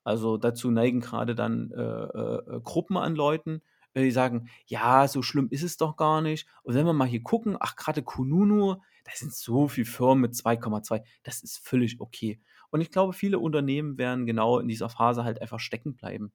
[0.03, 3.63] Also dazu neigen gerade dann äh, äh, äh Gruppen an Leuten,
[3.95, 6.49] die sagen, ja, so schlimm ist es doch gar nicht.
[6.63, 8.77] Und wenn wir mal hier gucken, ach, gerade Kununu,
[9.09, 12.41] da sind so viele Firmen mit 2,2, das ist völlig okay.
[12.71, 16.33] Und ich glaube, viele Unternehmen werden genau in dieser Phase halt einfach stecken bleiben.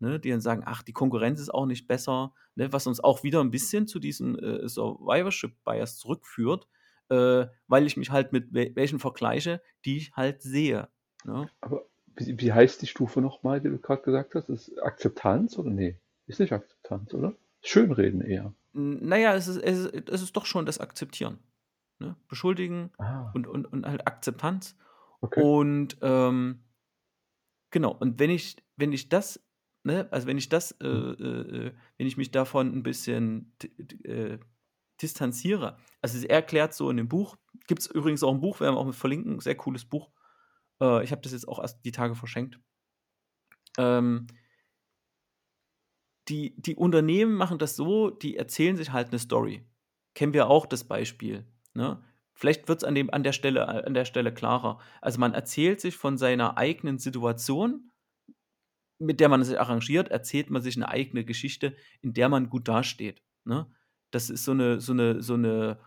[0.00, 3.24] Ne, die dann sagen, ach, die Konkurrenz ist auch nicht besser, ne, was uns auch
[3.24, 6.68] wieder ein bisschen zu diesem äh, Survivorship-Bias zurückführt,
[7.08, 10.88] äh, weil ich mich halt mit wel welchen vergleiche, die ich halt sehe.
[11.24, 11.50] Ne?
[11.60, 14.48] Aber wie, wie heißt die Stufe nochmal, die du gerade gesagt hast?
[14.48, 15.98] Ist Akzeptanz oder nee?
[16.28, 17.34] Ist nicht Akzeptanz, oder?
[17.62, 18.54] Schönreden eher.
[18.72, 21.40] Naja, es ist, es ist, es ist doch schon das Akzeptieren.
[21.98, 22.16] Ne?
[22.28, 24.76] Beschuldigen Ah, und, und, und halt Akzeptanz.
[25.20, 25.42] okay.
[25.42, 26.64] Und ähm,
[27.70, 29.44] genau, und wenn ich, wenn ich das,
[29.82, 31.16] ne, also wenn ich das, äh, Hm.
[31.18, 33.52] äh, äh, wenn ich mich davon ein bisschen
[34.04, 34.38] äh,
[35.02, 38.74] distanziere, also er erklärt so in dem Buch, gibt es übrigens auch ein Buch, werden
[38.74, 40.10] wir auch mit verlinken, sehr cooles Buch.
[40.80, 42.60] Äh, ich habe das jetzt auch erst die Tage verschenkt.
[43.76, 44.26] Ähm,
[46.28, 49.66] die, die Unternehmen machen das so, die erzählen sich halt eine Story.
[50.14, 51.46] Kennen wir auch das Beispiel.
[51.74, 52.02] Ne?
[52.32, 54.78] Vielleicht wird es an, an, der Stelle, an der Stelle klarer.
[55.00, 57.90] Also man erzählt sich von seiner eigenen Situation,
[58.98, 62.68] mit der man sich arrangiert, erzählt man sich eine eigene Geschichte, in der man gut
[62.68, 63.22] dasteht.
[63.44, 63.66] Ne?
[64.10, 65.78] Das ist so eine, so eine, so eine,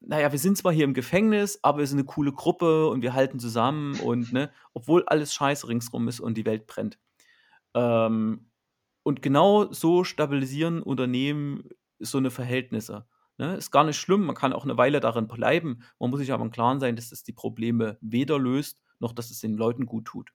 [0.00, 3.14] naja, wir sind zwar hier im Gefängnis, aber wir sind eine coole Gruppe und wir
[3.14, 6.98] halten zusammen und, ne, obwohl alles scheiße ringsrum ist und die Welt brennt.
[7.74, 8.50] Ähm,
[9.04, 13.06] und genau so stabilisieren Unternehmen so eine Verhältnisse.
[13.38, 13.56] Ne?
[13.56, 15.82] Ist gar nicht schlimm, man kann auch eine Weile darin bleiben.
[15.98, 19.30] Man muss sich aber im Klaren sein, dass das die Probleme weder löst, noch dass
[19.30, 20.30] es den Leuten gut tut.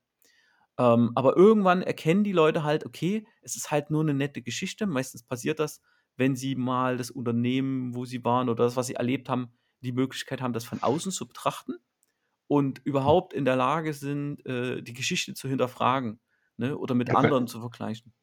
[0.78, 4.86] Ähm, aber irgendwann erkennen die Leute halt, okay, es ist halt nur eine nette Geschichte.
[4.86, 5.82] Meistens passiert das,
[6.18, 9.92] wenn sie mal das Unternehmen, wo sie waren oder das, was sie erlebt haben, die
[9.92, 11.76] Möglichkeit haben, das von außen zu betrachten
[12.48, 16.20] und überhaupt in der Lage sind, äh, die Geschichte zu hinterfragen
[16.58, 16.78] ne?
[16.78, 18.14] oder mit Ja, anderen zu vergleichen.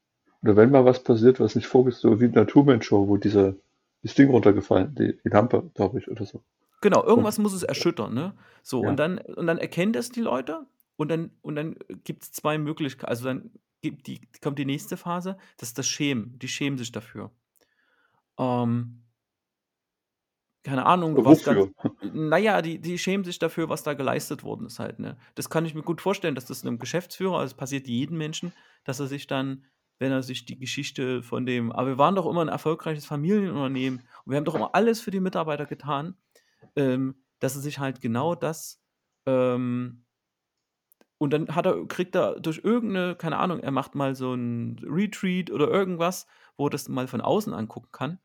[0.43, 3.61] oder wenn mal was passiert, was nicht vorgesehen so wie in der Truman-Show, wo diese,
[4.05, 6.43] das Ding runtergefallen, die, die Lampe, glaube ich, oder so.
[6.81, 8.35] Genau, Und irgendwas muss es erschüttern, ne?
[8.63, 12.23] So, und ja, dann, und dann erkennen das die Leute und dann, und dann gibt
[12.23, 13.09] es zwei Möglichkeiten.
[13.09, 16.39] Also dann gibt die, kommt die nächste Phase, das ist das Schämen.
[16.39, 17.31] Die schämen sich dafür.
[18.39, 19.05] Ähm,
[20.65, 21.71] keine Ahnung, was wofür?
[22.15, 25.19] Naja, die, die schämen sich dafür, was da geleistet worden ist halt, ne?
[25.35, 28.53] Das kann ich mir gut vorstellen, dass das einem Geschäftsführer, also es passiert jedem Menschen,
[28.85, 29.65] dass er sich dann,
[29.99, 34.01] wenn er sich die Geschichte von dem, aber wir waren doch immer ein erfolgreiches Familienunternehmen
[34.25, 36.17] und wir haben doch immer alles für die Mitarbeiter getan,
[36.77, 38.83] ähm, dass er sich halt genau das,
[39.27, 40.05] ähm,
[41.19, 45.51] Und dann er kriegt er durch irgendeine keine Ahnung, er macht mal so ein Retreat
[45.51, 46.27] oder irgendwas,
[46.57, 48.19] wo er das mal von außen angucken kann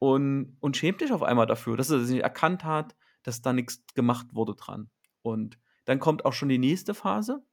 [0.00, 3.52] und und schämt sich auf einmal dafür, dass er das nicht erkannt hat, dass da
[3.52, 4.90] nichts gemacht wurde dran.
[5.22, 7.44] Und dann kommt auch schon die nächste Phase.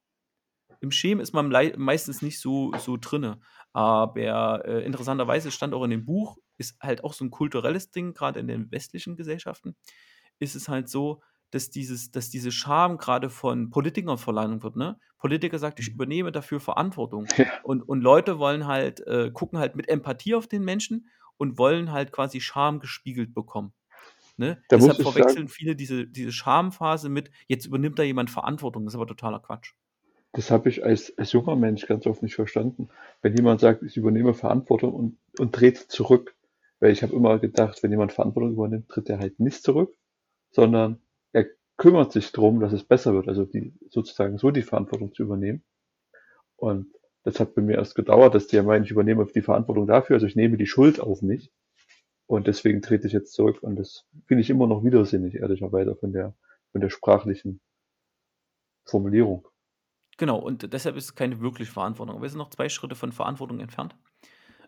[0.81, 3.39] Im Schämen ist man meistens nicht so so drinne,
[3.73, 8.13] aber, äh, interessanterweise stand auch in dem Buch ist halt auch so ein kulturelles Ding,
[8.13, 9.75] gerade in den westlichen Gesellschaften,
[10.39, 14.99] ist es halt so, dass dieses dass diese Scham gerade von Politikern verlangt wird, ne?
[15.17, 15.93] Politiker sagt: „Ich mhm.
[15.93, 17.61] übernehme dafür Verantwortung.“ Ja.
[17.61, 21.91] Und und Leute wollen halt äh, gucken halt mit Empathie auf den Menschen und wollen
[21.91, 23.73] halt quasi Scham gespiegelt bekommen,
[24.37, 24.63] ne?
[24.67, 28.93] Da Deshalb verwechseln sagen viele diese diese Schamphase mit: „Jetzt übernimmt da jemand Verantwortung.“ Das
[28.93, 29.73] ist aber totaler Quatsch.
[30.33, 32.89] Das habe ich als als junger Mensch ganz oft nicht verstanden.
[33.21, 36.35] Wenn jemand sagt: „Ich übernehme Verantwortung“ und und dreht zurück.
[36.79, 39.95] Weil ich habe immer gedacht, wenn jemand Verantwortung übernimmt, tritt er halt nicht zurück,
[40.51, 41.01] sondern
[41.33, 41.45] er
[41.77, 45.63] kümmert sich drum, dass es besser wird, also die sozusagen so die Verantwortung zu übernehmen.
[46.57, 46.87] Und
[47.23, 50.15] das hat bei mir erst gedauert, dass die ja meinen, ich übernehme die Verantwortung dafür,
[50.15, 51.51] also ich nehme die Schuld auf mich.
[52.27, 53.63] Und deswegen trete ich jetzt zurück.
[53.63, 56.35] Und das finde ich immer noch widersinnig, ehrlicherweise, von der,
[56.71, 57.61] von der sprachlichen
[58.85, 59.50] Formulierung.
[60.21, 62.21] Genau, und deshalb ist es keine wirkliche Verantwortung.
[62.21, 63.95] Wir sind noch zwei Schritte von Verantwortung entfernt.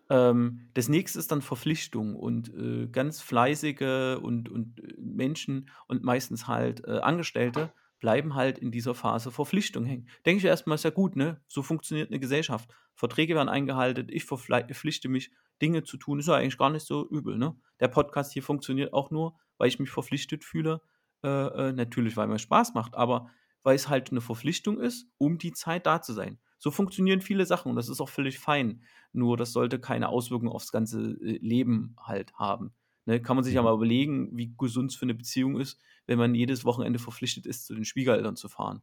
[0.09, 6.03] Ähm, das nächste ist dann Verpflichtung und äh, ganz fleißige und, und äh, Menschen und
[6.03, 10.09] meistens halt äh, Angestellte bleiben halt in dieser Phase Verpflichtung hängen.
[10.25, 11.39] Denke ich erstmal, ist ja gut, ne?
[11.47, 12.73] So funktioniert eine Gesellschaft.
[12.95, 15.29] Verträge werden eingehalten, ich verpflichte mich,
[15.61, 17.55] Dinge zu tun, ist ja eigentlich gar nicht so übel, ne?
[17.79, 20.81] Der Podcast hier funktioniert auch nur, weil ich mich verpflichtet fühle.
[21.23, 23.29] Äh, äh, natürlich, weil mir Spaß macht, aber
[23.63, 26.39] weil es halt eine Verpflichtung ist, um die Zeit da zu sein.
[26.57, 28.83] So funktionieren viele Sachen und das ist auch völlig fein.
[29.11, 32.73] Nur das sollte keine Auswirkungen aufs ganze äh, Leben halt haben.
[33.05, 33.65] Ne, kann man sich ja mhm.
[33.65, 37.65] mal überlegen, wie gesund es für eine Beziehung ist, wenn man jedes Wochenende verpflichtet ist,
[37.65, 38.81] zu den Schwiegereltern zu fahren.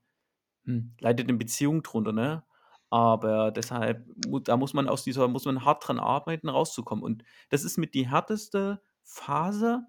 [0.67, 2.45] Hm, leidet eine Beziehung drunter, ne?
[2.91, 4.05] Aber deshalb,
[4.45, 7.05] da muss man aus dieser, muss man hart dran arbeiten, rauszukommen.
[7.05, 9.87] Und das ist mit die härteste Phase,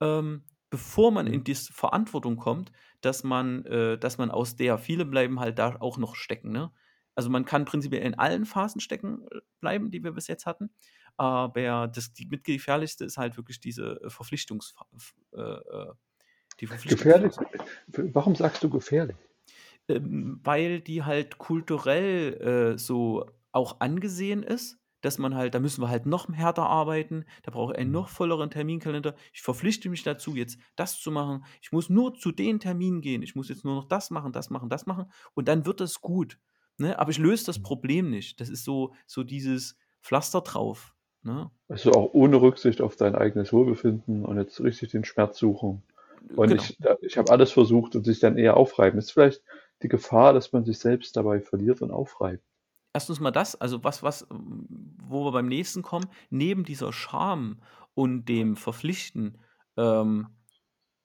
[0.00, 1.44] ähm, bevor man in mhm.
[1.44, 5.98] diese Verantwortung kommt, dass man, äh, dass man aus der, viele bleiben halt da auch
[5.98, 6.72] noch stecken, ne?
[7.14, 10.70] Also man kann prinzipiell in allen Phasen stecken äh, bleiben, die wir bis jetzt hatten.
[11.18, 14.74] Aber das, die mitgefährlichste ist halt wirklich diese äh, Verpflichtungs
[15.34, 15.92] äh, äh,
[16.58, 17.34] die Gefährlich?
[17.88, 19.16] Warum sagst du gefährlich?
[19.88, 25.82] Ähm, weil die halt kulturell äh, so auch angesehen ist, dass man halt, da müssen
[25.82, 27.94] wir halt noch härter arbeiten, da brauche ich einen mhm.
[27.94, 29.14] noch volleren Terminkalender.
[29.34, 31.44] Ich verpflichte mich dazu, jetzt das zu machen.
[31.60, 33.22] Ich muss nur zu den Terminen gehen.
[33.22, 35.12] Ich muss jetzt nur noch das machen, das machen, das machen.
[35.34, 36.38] Und dann wird es gut.
[36.78, 36.98] Ne?
[36.98, 37.64] Aber ich löse das mhm.
[37.64, 38.40] Problem nicht.
[38.40, 40.94] Das ist so, so dieses Pflaster drauf.
[41.22, 41.50] Ne?
[41.68, 45.82] Also auch ohne Rücksicht auf dein eigenes Wohlbefinden und jetzt richtig den Schmerz suchen.
[46.36, 46.62] Und genau.
[46.62, 48.98] ich, ich habe alles versucht und sich dann eher aufreiben.
[48.98, 49.42] Ist vielleicht
[49.82, 52.44] die Gefahr, dass man sich selbst dabei verliert und aufreibt.
[52.92, 57.62] Erstens mal das, also was, was, wo wir beim nächsten kommen, neben dieser Scham
[57.94, 59.38] und dem Verpflichten,
[59.76, 60.28] ähm,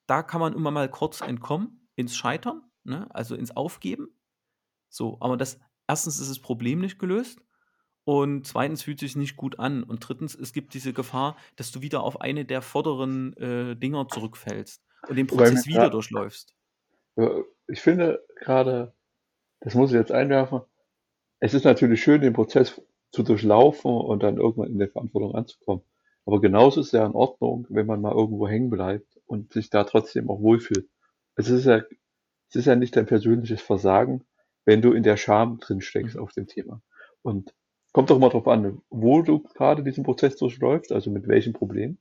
[0.05, 3.07] da kann man immer mal kurz entkommen ins Scheitern, ne?
[3.13, 4.07] also ins Aufgeben.
[4.89, 7.39] So, aber das erstens ist das Problem nicht gelöst
[8.03, 11.81] und zweitens fühlt sich nicht gut an und drittens, es gibt diese Gefahr, dass du
[11.81, 16.53] wieder auf eine der vorderen, äh, Dinger zurückfällst und den Prozess wieder durchläufst.
[17.67, 18.93] ich finde gerade,
[19.59, 20.61] das muss ich jetzt einwerfen,
[21.39, 25.83] es ist natürlich schön, den Prozess zu durchlaufen und dann irgendwann in der Verantwortung anzukommen.
[26.25, 29.69] Aber genauso ist es ja in Ordnung, wenn man mal irgendwo hängen bleibt und sich
[29.69, 30.89] da trotzdem auch wohlfühlt.
[31.35, 31.81] Es ist ja,
[32.49, 34.25] es ist ja nicht dein persönliches Versagen,
[34.65, 36.21] wenn du in der Scham drin steckst mhm.
[36.21, 36.81] auf dem Thema.
[37.21, 37.53] Und
[37.93, 41.97] kommt doch mal drauf an, wo du gerade diesen Prozess durchläufst, also mit welchem Problem.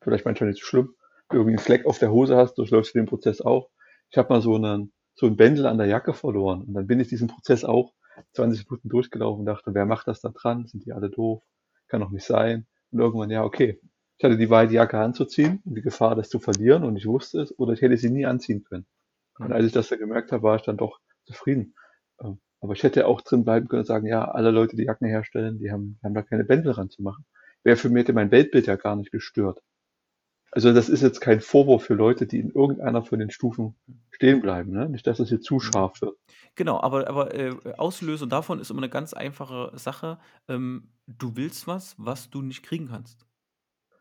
[0.00, 0.94] Vielleicht manchmal nicht so schlimm.
[1.30, 3.68] Irgendwie einen Fleck auf der Hose hast, durchläufst du den Prozess auch.
[4.10, 7.00] Ich habe mal so einen, so ein Bändel an der Jacke verloren und dann bin
[7.00, 7.92] ich diesen Prozess auch
[8.32, 10.66] 20 Minuten durchgelaufen und dachte, wer macht das da dran?
[10.66, 11.42] Sind die alle doof?
[11.88, 12.66] Kann doch nicht sein.
[12.90, 13.80] Und irgendwann, ja, okay.
[14.18, 17.06] Ich hatte die Wahl, die Jacke anzuziehen und die Gefahr, das zu verlieren und ich
[17.06, 18.86] wusste es, oder ich hätte sie nie anziehen können.
[19.38, 21.74] Und als ich das dann gemerkt habe, war ich dann doch zufrieden.
[22.20, 25.06] Ähm, aber ich hätte auch drin bleiben können und sagen, ja, alle Leute, die Jacken
[25.06, 27.24] herstellen, die haben, haben da keine Bändel ranzumachen.
[27.62, 29.60] Wäre für mich hätte mein Weltbild ja gar nicht gestört.
[30.58, 33.76] Also das ist jetzt kein Vorwurf für Leute, die in irgendeiner von den Stufen
[34.10, 34.72] stehen bleiben.
[34.72, 34.88] Ne?
[34.88, 35.60] Nicht, dass das hier zu mhm.
[35.60, 36.16] scharf wird.
[36.56, 40.18] Genau, aber, aber äh, Auslöser davon ist immer eine ganz einfache Sache.
[40.48, 43.24] Ähm, du willst was, was du nicht kriegen kannst.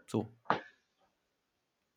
[0.08, 0.30] So.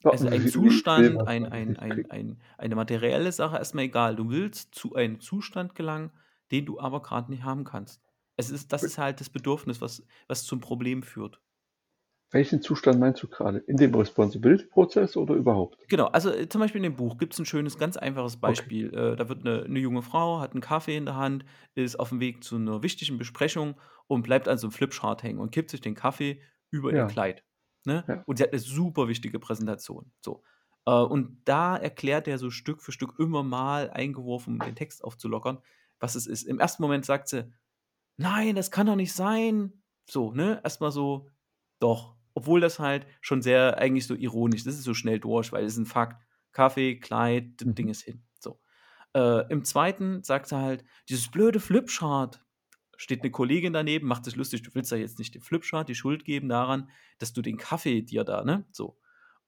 [0.05, 4.15] Also ein Zustand, ein, ein, ein, eine materielle Sache, erstmal egal.
[4.15, 6.11] Du willst zu einem Zustand gelangen,
[6.51, 8.03] den du aber gerade nicht haben kannst.
[8.37, 11.41] Es ist, das ist halt das Bedürfnis, was, was zum Problem führt.
[12.31, 13.59] Welchen Zustand meinst du gerade?
[13.59, 15.79] In dem Responsibility-Prozess oder überhaupt?
[15.89, 18.63] Genau, also äh, zum Beispiel in dem Buch gibt es ein schönes, ganz einfaches Okay.
[18.63, 18.95] Beispiel.
[18.95, 22.11] Äh, da wird eine, eine junge Frau, hat einen Kaffee in der Hand, ist auf
[22.11, 25.71] dem Weg zu einer wichtigen Besprechung und bleibt an so einem Flipchart hängen und kippt
[25.71, 27.45] sich den Kaffee über ihr Ja, Kleid.
[27.85, 28.09] Ne?
[28.09, 28.25] ja.
[28.25, 30.13] Und sie hat eine super wichtige Präsentation.
[30.25, 30.45] So.
[30.87, 35.03] Äh, und da erklärt er so Stück für Stück immer mal eingeworfen, um den Text
[35.03, 35.59] aufzulockern,
[35.99, 36.45] was es ist.
[36.45, 37.53] Im ersten Moment sagt sie,
[38.19, 39.83] nein, das kann doch nicht sein.
[40.09, 40.61] So, ne?
[40.65, 41.29] Erstmal so,
[41.81, 42.17] doch.
[42.35, 45.73] Obwohl das halt schon sehr eigentlich so ironisch, das ist so schnell durch, weil es
[45.75, 46.25] ist ein Fakt.
[46.53, 47.91] Kaffee, Kleid, das Ding Mhm.
[47.91, 48.25] ist hin.
[48.39, 48.61] So.
[49.15, 52.45] Äh, Im zweiten sagt sie halt, dieses blöde Flipchart.
[52.97, 55.95] Steht eine Kollegin daneben, macht sich lustig, du willst ja jetzt nicht dem Flipchart die
[55.95, 58.67] Schuld geben daran, dass du den Kaffee dir da, ne?
[58.73, 58.99] So.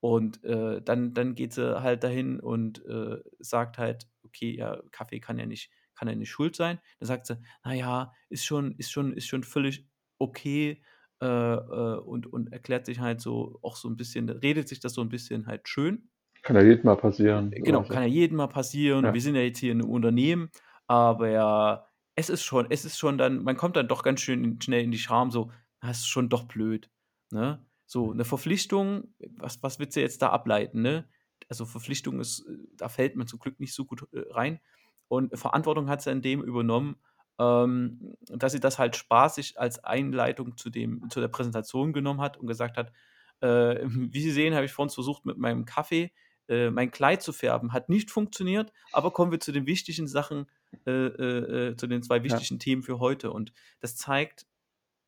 [0.01, 5.21] Und äh, dann, dann geht sie halt dahin und äh, sagt halt, okay, ja, Kaffee
[5.21, 6.81] kann ja nicht, kann ja nicht schuld sein.
[6.99, 9.87] Dann sagt sie, naja, ist schon, ist schon, ist schon völlig
[10.19, 10.83] okay
[11.23, 14.95] äh, äh, und, und erklärt sich halt so auch so ein bisschen, redet sich das
[14.95, 16.09] so ein bisschen halt schön.
[16.43, 17.53] Kann ja jedem mal passieren.
[17.57, 19.05] So Genau, kann ja jedem mal passieren.
[19.05, 19.15] Ja.
[19.15, 20.51] Wir sind ja jetzt hier in einem Unternehmen,
[20.89, 24.61] aber ja, es ist schon, es ist schon dann, man kommt dann doch ganz schön
[24.61, 26.91] schnell in die Scham, so, das ist schon doch blöd.
[27.31, 27.65] Ne?
[27.87, 31.09] So, eine Verpflichtung, was, was willst du jetzt da ableiten, ne?
[31.49, 34.61] Also Verpflichtung ist, äh, da fällt man zum Glück nicht so gut äh, rein.
[35.07, 36.97] Und Verantwortung hat sie in dem übernommen,
[37.39, 42.37] ähm, dass sie das halt spaßig als Einleitung zu, dem, zu der Präsentation genommen hat
[42.37, 42.93] und gesagt hat,
[43.41, 46.13] äh, wie Sie sehen, habe ich vorhin versucht, mit meinem Kaffee
[46.49, 47.73] äh, mein Kleid zu färben.
[47.73, 50.47] Hat nicht funktioniert, aber kommen wir zu den wichtigen Sachen,
[50.87, 52.25] äh, äh, äh, zu den zwei Ja.
[52.25, 53.31] wichtigen Themen für heute.
[53.33, 54.47] Und das zeigt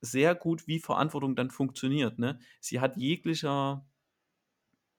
[0.01, 2.19] sehr gut, wie Verantwortung dann funktioniert.
[2.19, 2.39] Ne?
[2.61, 3.87] Sie hat jeglicher,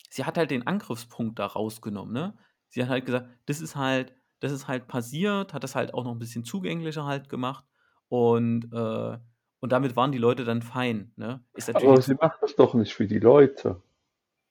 [0.09, 2.13] sie hat halt den Angriffspunkt da rausgenommen.
[2.13, 2.37] Ne?
[2.69, 6.03] Sie hat halt gesagt, das ist halt, das ist halt passiert, hat das halt auch
[6.03, 7.65] noch ein bisschen zugänglicher halt gemacht
[8.09, 9.17] und, äh,
[9.59, 11.11] und damit waren die Leute dann fein.
[11.15, 11.43] Ne?
[11.73, 13.81] Aber sie macht das doch nicht für die Leute,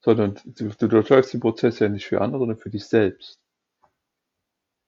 [0.00, 3.40] sondern du, du durchläufst den Prozess ja nicht für andere, sondern für dich selbst.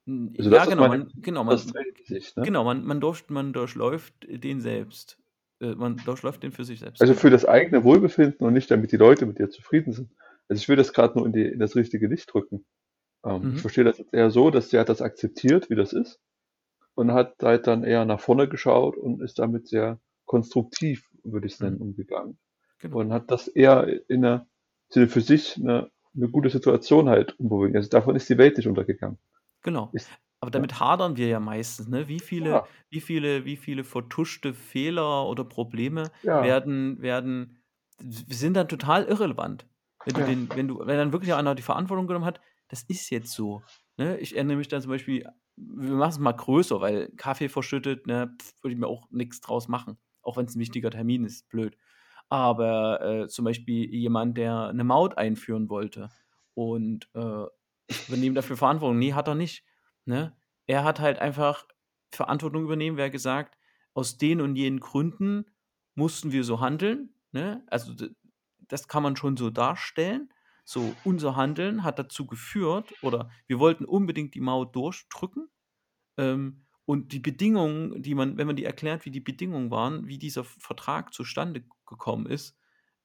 [0.06, 2.44] Also ja, genau, meine, man, genau, man, Sicht, ne?
[2.44, 5.18] genau, man, man, durch, man durchläuft den selbst.
[5.60, 8.92] Äh, man durchläuft den für sich selbst, Also für das eigene Wohlbefinden und nicht damit
[8.92, 10.10] die Leute mit dir zufrieden sind.
[10.48, 12.64] Also ich will das gerade nur in, die, in das richtige Licht drücken.
[13.26, 13.60] Ähm, ich Mhm.
[13.60, 16.20] verstehe das jetzt eher so, dass sie hat das akzeptiert, wie das ist
[16.94, 21.54] und hat halt dann eher nach vorne geschaut und ist damit sehr konstruktiv, würde ich
[21.54, 21.82] es nennen, Mhm.
[21.82, 22.38] umgegangen.
[22.78, 22.98] Genau.
[22.98, 24.46] Und hat das eher in einer,
[24.90, 27.76] für sich eine, eine gute Situation halt umbewogen.
[27.76, 29.18] Also davon ist die Welt nicht untergegangen.
[29.62, 29.90] Genau.
[29.92, 30.10] Ist,
[30.40, 30.52] Aber ja.
[30.52, 32.08] damit hadern wir ja meistens, ne?
[32.08, 37.62] Wie viele, Ja, wie viele, wie viele vertuschte Fehler oder Probleme ja, werden, werden,
[37.98, 39.66] sind dann total irrelevant.
[40.04, 43.10] Wenn du den, wenn du, wenn dann wirklich einer die Verantwortung genommen hat, das ist
[43.10, 43.62] jetzt so.
[43.96, 44.18] Ne?
[44.18, 45.26] Ich erinnere mich dann zum Beispiel,
[45.56, 49.68] wir machen es mal größer, weil Kaffee verschüttet, ne, würde ich mir auch nichts draus
[49.68, 49.98] machen.
[50.22, 51.76] Auch wenn es ein wichtiger Termin ist, blöd.
[52.28, 56.10] Aber äh, zum Beispiel jemand, der eine Maut einführen wollte
[56.54, 57.44] und äh,
[57.86, 58.98] ich übernehme dafür Verantwortung.
[58.98, 59.64] Nee, hat er nicht.
[60.04, 60.36] Ne?
[60.66, 61.66] Er hat halt einfach
[62.10, 63.56] Verantwortung übernehmen, wer gesagt,
[63.94, 65.46] aus den und jenen Gründen
[65.94, 67.14] mussten wir so handeln.
[67.32, 67.64] Ne?
[67.68, 67.92] Also
[68.58, 70.32] das kann man schon so darstellen.
[70.66, 75.48] So, unser Handeln hat dazu geführt, oder wir wollten unbedingt die Maut durchdrücken.
[76.18, 80.18] Ähm, und die Bedingungen, die man, wenn man die erklärt, wie die Bedingungen waren, wie
[80.18, 82.58] dieser Vertrag zustande gekommen ist,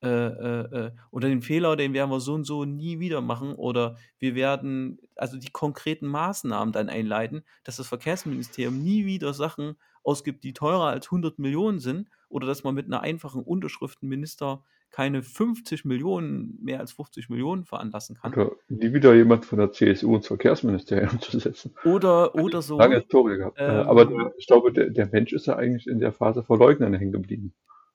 [0.04, 3.54] äh, äh, äh, oder den Fehler, den werden wir so und so nie wieder machen,
[3.54, 9.76] oder wir werden also die konkreten Maßnahmen dann einleiten, dass das Verkehrsministerium nie wieder Sachen
[10.04, 15.24] ausgibt, die teurer als 100 Millionen sind, oder dass man mit einer einfachen Unterschriftenminister keine
[15.24, 18.34] 50 Millionen, mehr als 50 Millionen veranlassen kann.
[18.34, 21.74] Oder nie wieder jemand von der CSU ins Verkehrsministerium zu setzen.
[21.86, 23.58] Oder, oder so, lange Historie gehabt.
[23.58, 26.44] Äh, aber ähm, der, ich glaube, der, der Mensch ist ja eigentlich in der Phase
[26.44, 27.54] vor Leugnern hängen geblieben.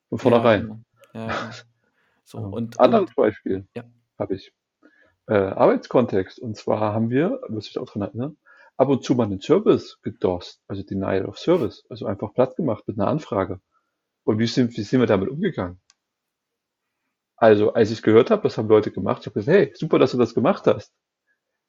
[0.08, 0.84] Von ja, vornherein.
[1.12, 1.36] Ja, genau.
[2.24, 3.84] So, Ähm, und, anderes und, Beispiel ja.
[4.18, 4.52] habe ich.
[5.28, 6.38] Äh, Arbeitskontext.
[6.38, 8.36] Und zwar haben wir, muss ich auch dran erinnern,
[8.76, 12.84] ab und zu mal einen Service gedost, also Denial of Service, also einfach platt gemacht
[12.86, 13.60] mit einer Anfrage.
[14.24, 15.80] Und wie sind, wie sind wir damit umgegangen?
[17.36, 20.12] Also, als ich gehört habe, das haben Leute gemacht, ich habe gesagt, hey, super, dass
[20.12, 20.92] du das gemacht hast.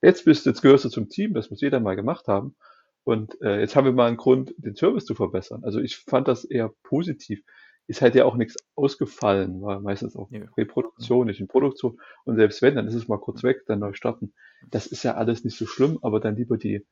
[0.01, 2.55] Jetzt bist, jetzt gehörst du zum Team, das muss jeder mal gemacht haben.
[3.03, 5.63] Und äh, jetzt haben wir mal einen Grund, den Service zu verbessern.
[5.63, 7.41] Also ich fand das eher positiv.
[7.87, 10.45] Ist halt ja auch nichts ausgefallen, war meistens auch Nö.
[10.57, 11.99] Reproduktion, nicht in Produktion.
[12.25, 14.33] Und selbst wenn, dann ist es mal kurz weg, dann neu starten.
[14.69, 16.85] Das ist ja alles nicht so schlimm, aber dann lieber die,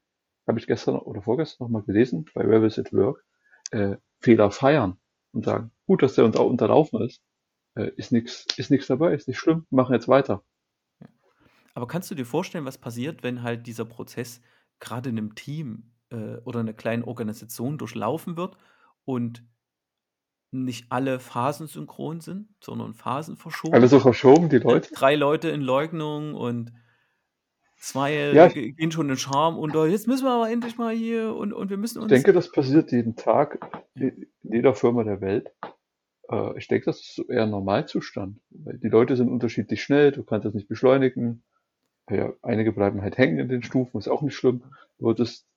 [0.48, 3.26] habe ich gestern oder vorgestern noch mal gelesen, bei Rebels at Work,
[3.72, 4.98] äh, Fehler feiern
[5.34, 7.22] und sagen, gut, dass der uns auch unterlaufen ist,
[7.76, 10.44] äh, ist nichts ist nichts dabei, ist nicht schlimm, machen jetzt weiter.
[11.74, 14.42] Aber kannst du dir vorstellen, was passiert, wenn halt dieser Prozess
[14.80, 18.58] gerade in einem Team äh, oder einer kleinen Organisation durchlaufen wird
[19.04, 19.44] und
[20.52, 23.76] nicht alle Phasen synchron sind, sondern Phasen verschoben.
[23.76, 24.90] Alle so verschoben, die Leute?
[24.94, 26.72] 3 Leute in Leugnung und
[27.78, 31.36] 2 Ja, ich gehen schon in Scham unter: „Jetzt müssen wir aber endlich mal hier
[31.36, 33.60] und und wir müssen ich uns“ denke, das passiert jeden Tag
[33.96, 35.52] in jeder Firma der Welt.
[36.30, 40.24] Äh, ich denke, das ist eher 'n Normalzustand, weil die Leute sind unterschiedlich schnell, du
[40.24, 41.44] kannst das nicht beschleunigen.
[42.10, 44.64] Ja, einige bleiben halt hängen in den Stufen, ist auch nicht schlimm,
[45.00, 45.48] aber das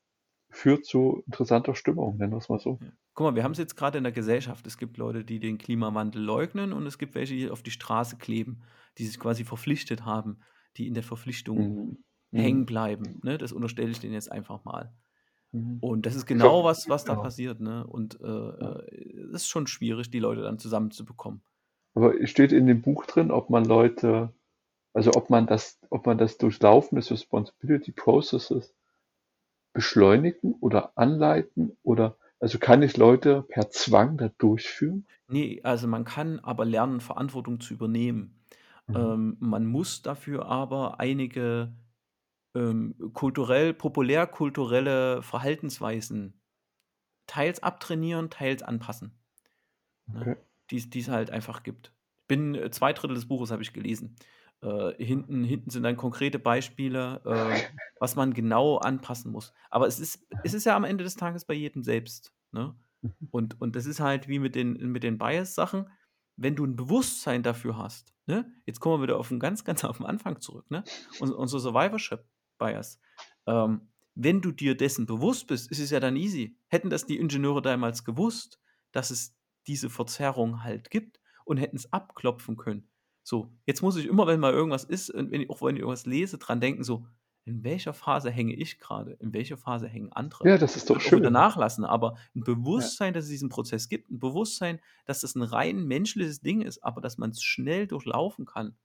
[0.50, 2.80] führt zu interessanter Stimmung, nennen wir's mal so.
[2.80, 2.88] Ja.
[3.14, 4.66] Guck mal, wir haben's jetzt grade in der Gesellschaft.
[4.66, 8.16] Es gibt Leute, die den Klimawandel leugnen und es gibt welche, die auf die Straße
[8.18, 8.62] kleben,
[8.98, 10.40] die sich quasi verpflichtet haben,
[10.76, 11.96] die in der Verpflichtung Mhm.
[12.32, 12.66] hängen Mhm.
[12.66, 13.38] bleiben, ne?
[13.38, 14.96] Das unterstelle ich denen jetzt einfach mal.
[15.52, 15.78] Mhm.
[15.80, 17.20] Und das ist genau was, was da ja.
[17.20, 17.86] passiert, ne?
[17.86, 18.76] Und, äh, Ja.
[18.80, 21.42] äh, es ist schon schwierig, die Leute dann zusammenzubekommen.
[21.94, 24.32] Aber steht in dem Buch drin, ob man Leute
[24.94, 28.74] also, ob man das ob man das Durchlaufen des Responsibility Processes
[29.72, 35.06] beschleunigen oder anleiten oder also, kann ich Leute per Zwang da durchführen?
[35.28, 38.40] Ne, also, man kann aber lernen, Verantwortung zu übernehmen.
[38.86, 38.96] Mhm.
[38.96, 41.72] Ähm, man muss dafür aber einige,
[42.54, 46.40] ähm, kulturell populärkulturelle Verhaltensweisen
[47.26, 49.20] teils abtrainieren, teils anpassen,
[50.12, 50.26] ne?
[50.26, 50.38] Okay.
[50.70, 51.94] Die's die's halt einfach gibt.
[52.28, 54.16] Bin äh, 2 des Buches habe ich gelesen.
[54.62, 57.68] Äh, hinten hinten sind dann konkrete Beispiele, äh,
[58.00, 59.52] was man genau anpassen muss.
[59.70, 62.76] Aber es ist es ist ja am Ende des Tages bei jedem selbst, ne?
[63.02, 63.28] Mhm.
[63.30, 65.90] Und und das ist halt wie mit den mit den Bias-Sachen.
[66.36, 68.52] Wenn du 'n Bewusstsein dafür hast, ne?
[68.66, 70.86] Jetzt kommen wir wieder auf 'n ganz, ganz auf 'n Anfang zurück, ne?
[71.18, 72.24] Un unser Survivorship
[72.58, 73.00] Bias.
[73.46, 76.58] Ähm, wenn du dir dessen bewusst bist, ist es ja dann easy.
[76.68, 78.60] Hätten das die Ingenieure damals gewusst,
[78.92, 79.36] dass es
[79.66, 82.90] diese Verzerrung halt gibt und hätten's abklopfen können.
[83.22, 85.80] So, jetzt muss ich immer, wenn mal irgendwas ist und wenn ich auch wenn ich
[85.82, 87.06] irgendwas lese, dran denken so:
[87.44, 89.12] „In welcher Phase hänge ich grade?
[89.20, 91.30] In welcher Phase hängen andere?“ Ja, das ist doch auch wieder schön.
[91.30, 92.44] nachlassen, aber 'n
[92.74, 92.94] Ja.
[92.96, 96.82] Bewusstsein, dass es diesen Prozess gibt, 'n Bewusstsein, dass das 'n rein menschliches Ding ist,
[96.84, 98.76] aber dass man's schnell durchlaufen kann,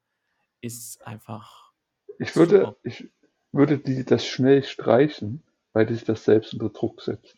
[0.61, 1.71] ist einfach
[2.19, 3.09] Ich würde ich
[3.53, 5.43] würde die das schnell streichen,
[5.73, 7.37] weil dich das selbst unter Druck setzt.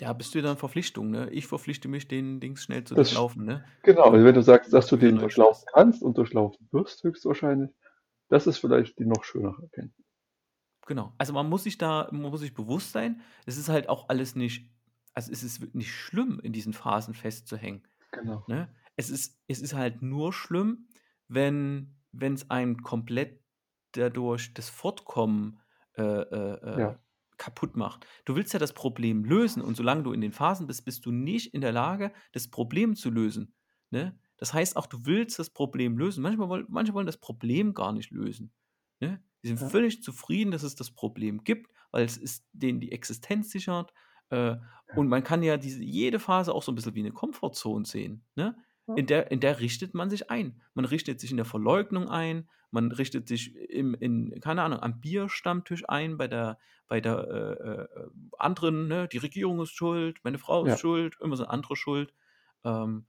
[0.00, 1.28] Ja, bist du in Verpflichtung, ne?
[1.30, 3.64] Ich verpflichte mich, den Dings schnell zu Das durchlaufen, ne?
[3.82, 7.70] genau, Und also, wenn du sagst, dass du den durchlaufen kannst und durchlaufen wirst höchstwahrscheinlich,
[8.28, 10.06] das ist vielleicht die noch schönere Erkenntnis.
[10.86, 11.14] Genau.
[11.18, 14.34] Also, man muss sich da man muss sich bewusst sein, es ist halt auch alles
[14.34, 14.70] nicht
[15.14, 18.44] also, es ist nicht schlimm, in diesen Phasen festzuhängen, Genau.
[18.46, 18.74] ne?
[18.96, 20.88] Es ist es ist halt nur schlimm,
[21.28, 23.40] wenn wenn's einem komplett
[23.92, 25.60] dadurch das Fortkommen,
[25.96, 27.00] äh, äh, äh, Ja.
[27.38, 28.06] kaputt macht.
[28.24, 31.12] Du willst ja das Problem lösen und solange du in den Phasen bist, bist du
[31.12, 33.54] nicht in der Lage, das Problem zu lösen,
[33.90, 34.18] ne?
[34.38, 36.22] Das heißt auch, du willst das Problem lösen.
[36.22, 38.52] Manchmal wollen manche wollen das Problem gar nicht lösen,
[39.00, 39.22] ne?
[39.44, 39.70] Die sind Ja.
[39.70, 43.92] völlig zufrieden, dass es das Problem gibt, weil es ist denen die Existenz sichert,
[44.30, 44.56] äh,
[44.88, 44.94] Ja.
[44.94, 48.26] und man kann ja diese jede Phase auch so 'n bisschen wie 'ne Comfortzone sehen,
[48.36, 48.56] ne?
[48.94, 50.62] In der in der richtet man sich ein.
[50.74, 55.00] Man richtet sich in der Verleugnung ein, man richtet sich im in keine Ahnung, am
[55.00, 56.58] Bierstammtisch ein bei der
[56.88, 58.08] bei der, äh, äh,
[58.38, 59.08] anderen, ne?
[59.08, 60.78] Die Regierung ist schuld, meine Frau ist Ja.
[60.78, 62.14] schuld, immer sind andere schuld.
[62.64, 63.06] Ähm,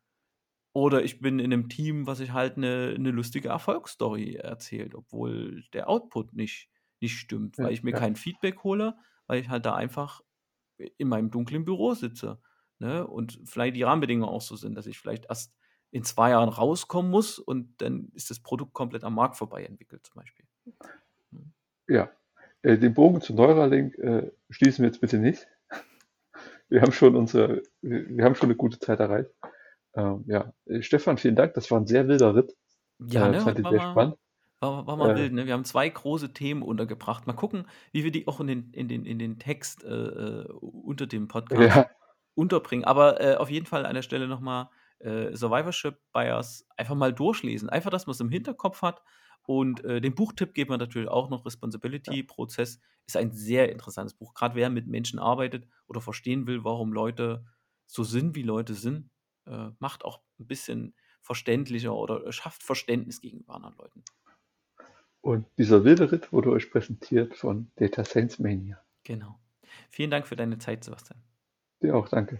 [0.74, 5.64] oder ich bin in 'nem Team, was sich halt 'ne 'ne lustige Erfolgsstory erzählt, obwohl
[5.74, 6.70] der Output nicht
[7.02, 7.96] nicht stimmt, weil ich mir ja.
[7.96, 8.98] kein Feedback hole,
[9.28, 10.22] weil ich halt da einfach
[10.98, 12.42] in meinem dunklen Büro sitze,
[12.80, 13.06] ne?
[13.08, 15.56] Und vielleicht die Rahmenbedingungen auch so sind, dass ich vielleicht erst
[15.92, 20.06] in 2 Jahren rauskommen muss und dann ist das Produkt komplett am Markt vorbei entwickelt
[20.06, 20.46] zum Beispiel.
[21.32, 21.54] Mhm.
[21.90, 22.12] Ja.
[22.62, 25.48] Äh, den Bogen zu Neuralink, äh, schließen wir jetzt bitte nicht.
[26.70, 29.32] Wir haben schon unsere wir haben schon 'ne gute Zeit erreicht.
[29.96, 31.54] Ähm, ja, äh, Stefan, vielen Dank.
[31.56, 32.56] Das war 'n sehr wilder Ritt.
[33.02, 34.18] Ja, Äh, ne, fand heute ich war sehr mal spannend.
[34.60, 35.46] war war mal Äh wild, ne?
[35.46, 37.28] Wir haben 2 große Themen untergebracht.
[37.28, 40.48] Mal gucken, wie wir die auch in den in den in den Text, äh, äh,
[40.52, 41.90] unter dem Podcast Ja.
[42.36, 42.84] unterbringen.
[42.86, 44.70] Aber, äh, auf jeden Fall an der Stelle noch mal,
[45.00, 47.70] äh, Survivorship Bias einfach mal durchlesen.
[47.70, 49.02] Einfach, dass man's im Hinterkopf hat
[49.44, 51.46] und, äh, den Buchtipp geben wir natürlich auch noch.
[51.46, 54.34] Responsibility Prozess ist ein sehr interessantes Buch.
[54.34, 57.46] Grad wer mit Menschen arbeitet oder verstehen will, warum Leute
[57.88, 59.10] so sind, wie Leute sind,
[59.48, 64.04] äh, macht auch 'n bisschen verständlicher oder schafft Verständnis gegenüber anderen Leuten.
[65.22, 68.84] Und dieser wilde Ritt wurde euch präsentiert von Data Science Mania.
[69.04, 69.40] Genau.
[69.90, 71.22] Vielen Dank für deine Zeit, Sebastian.
[71.82, 72.40] Dir auch, danke.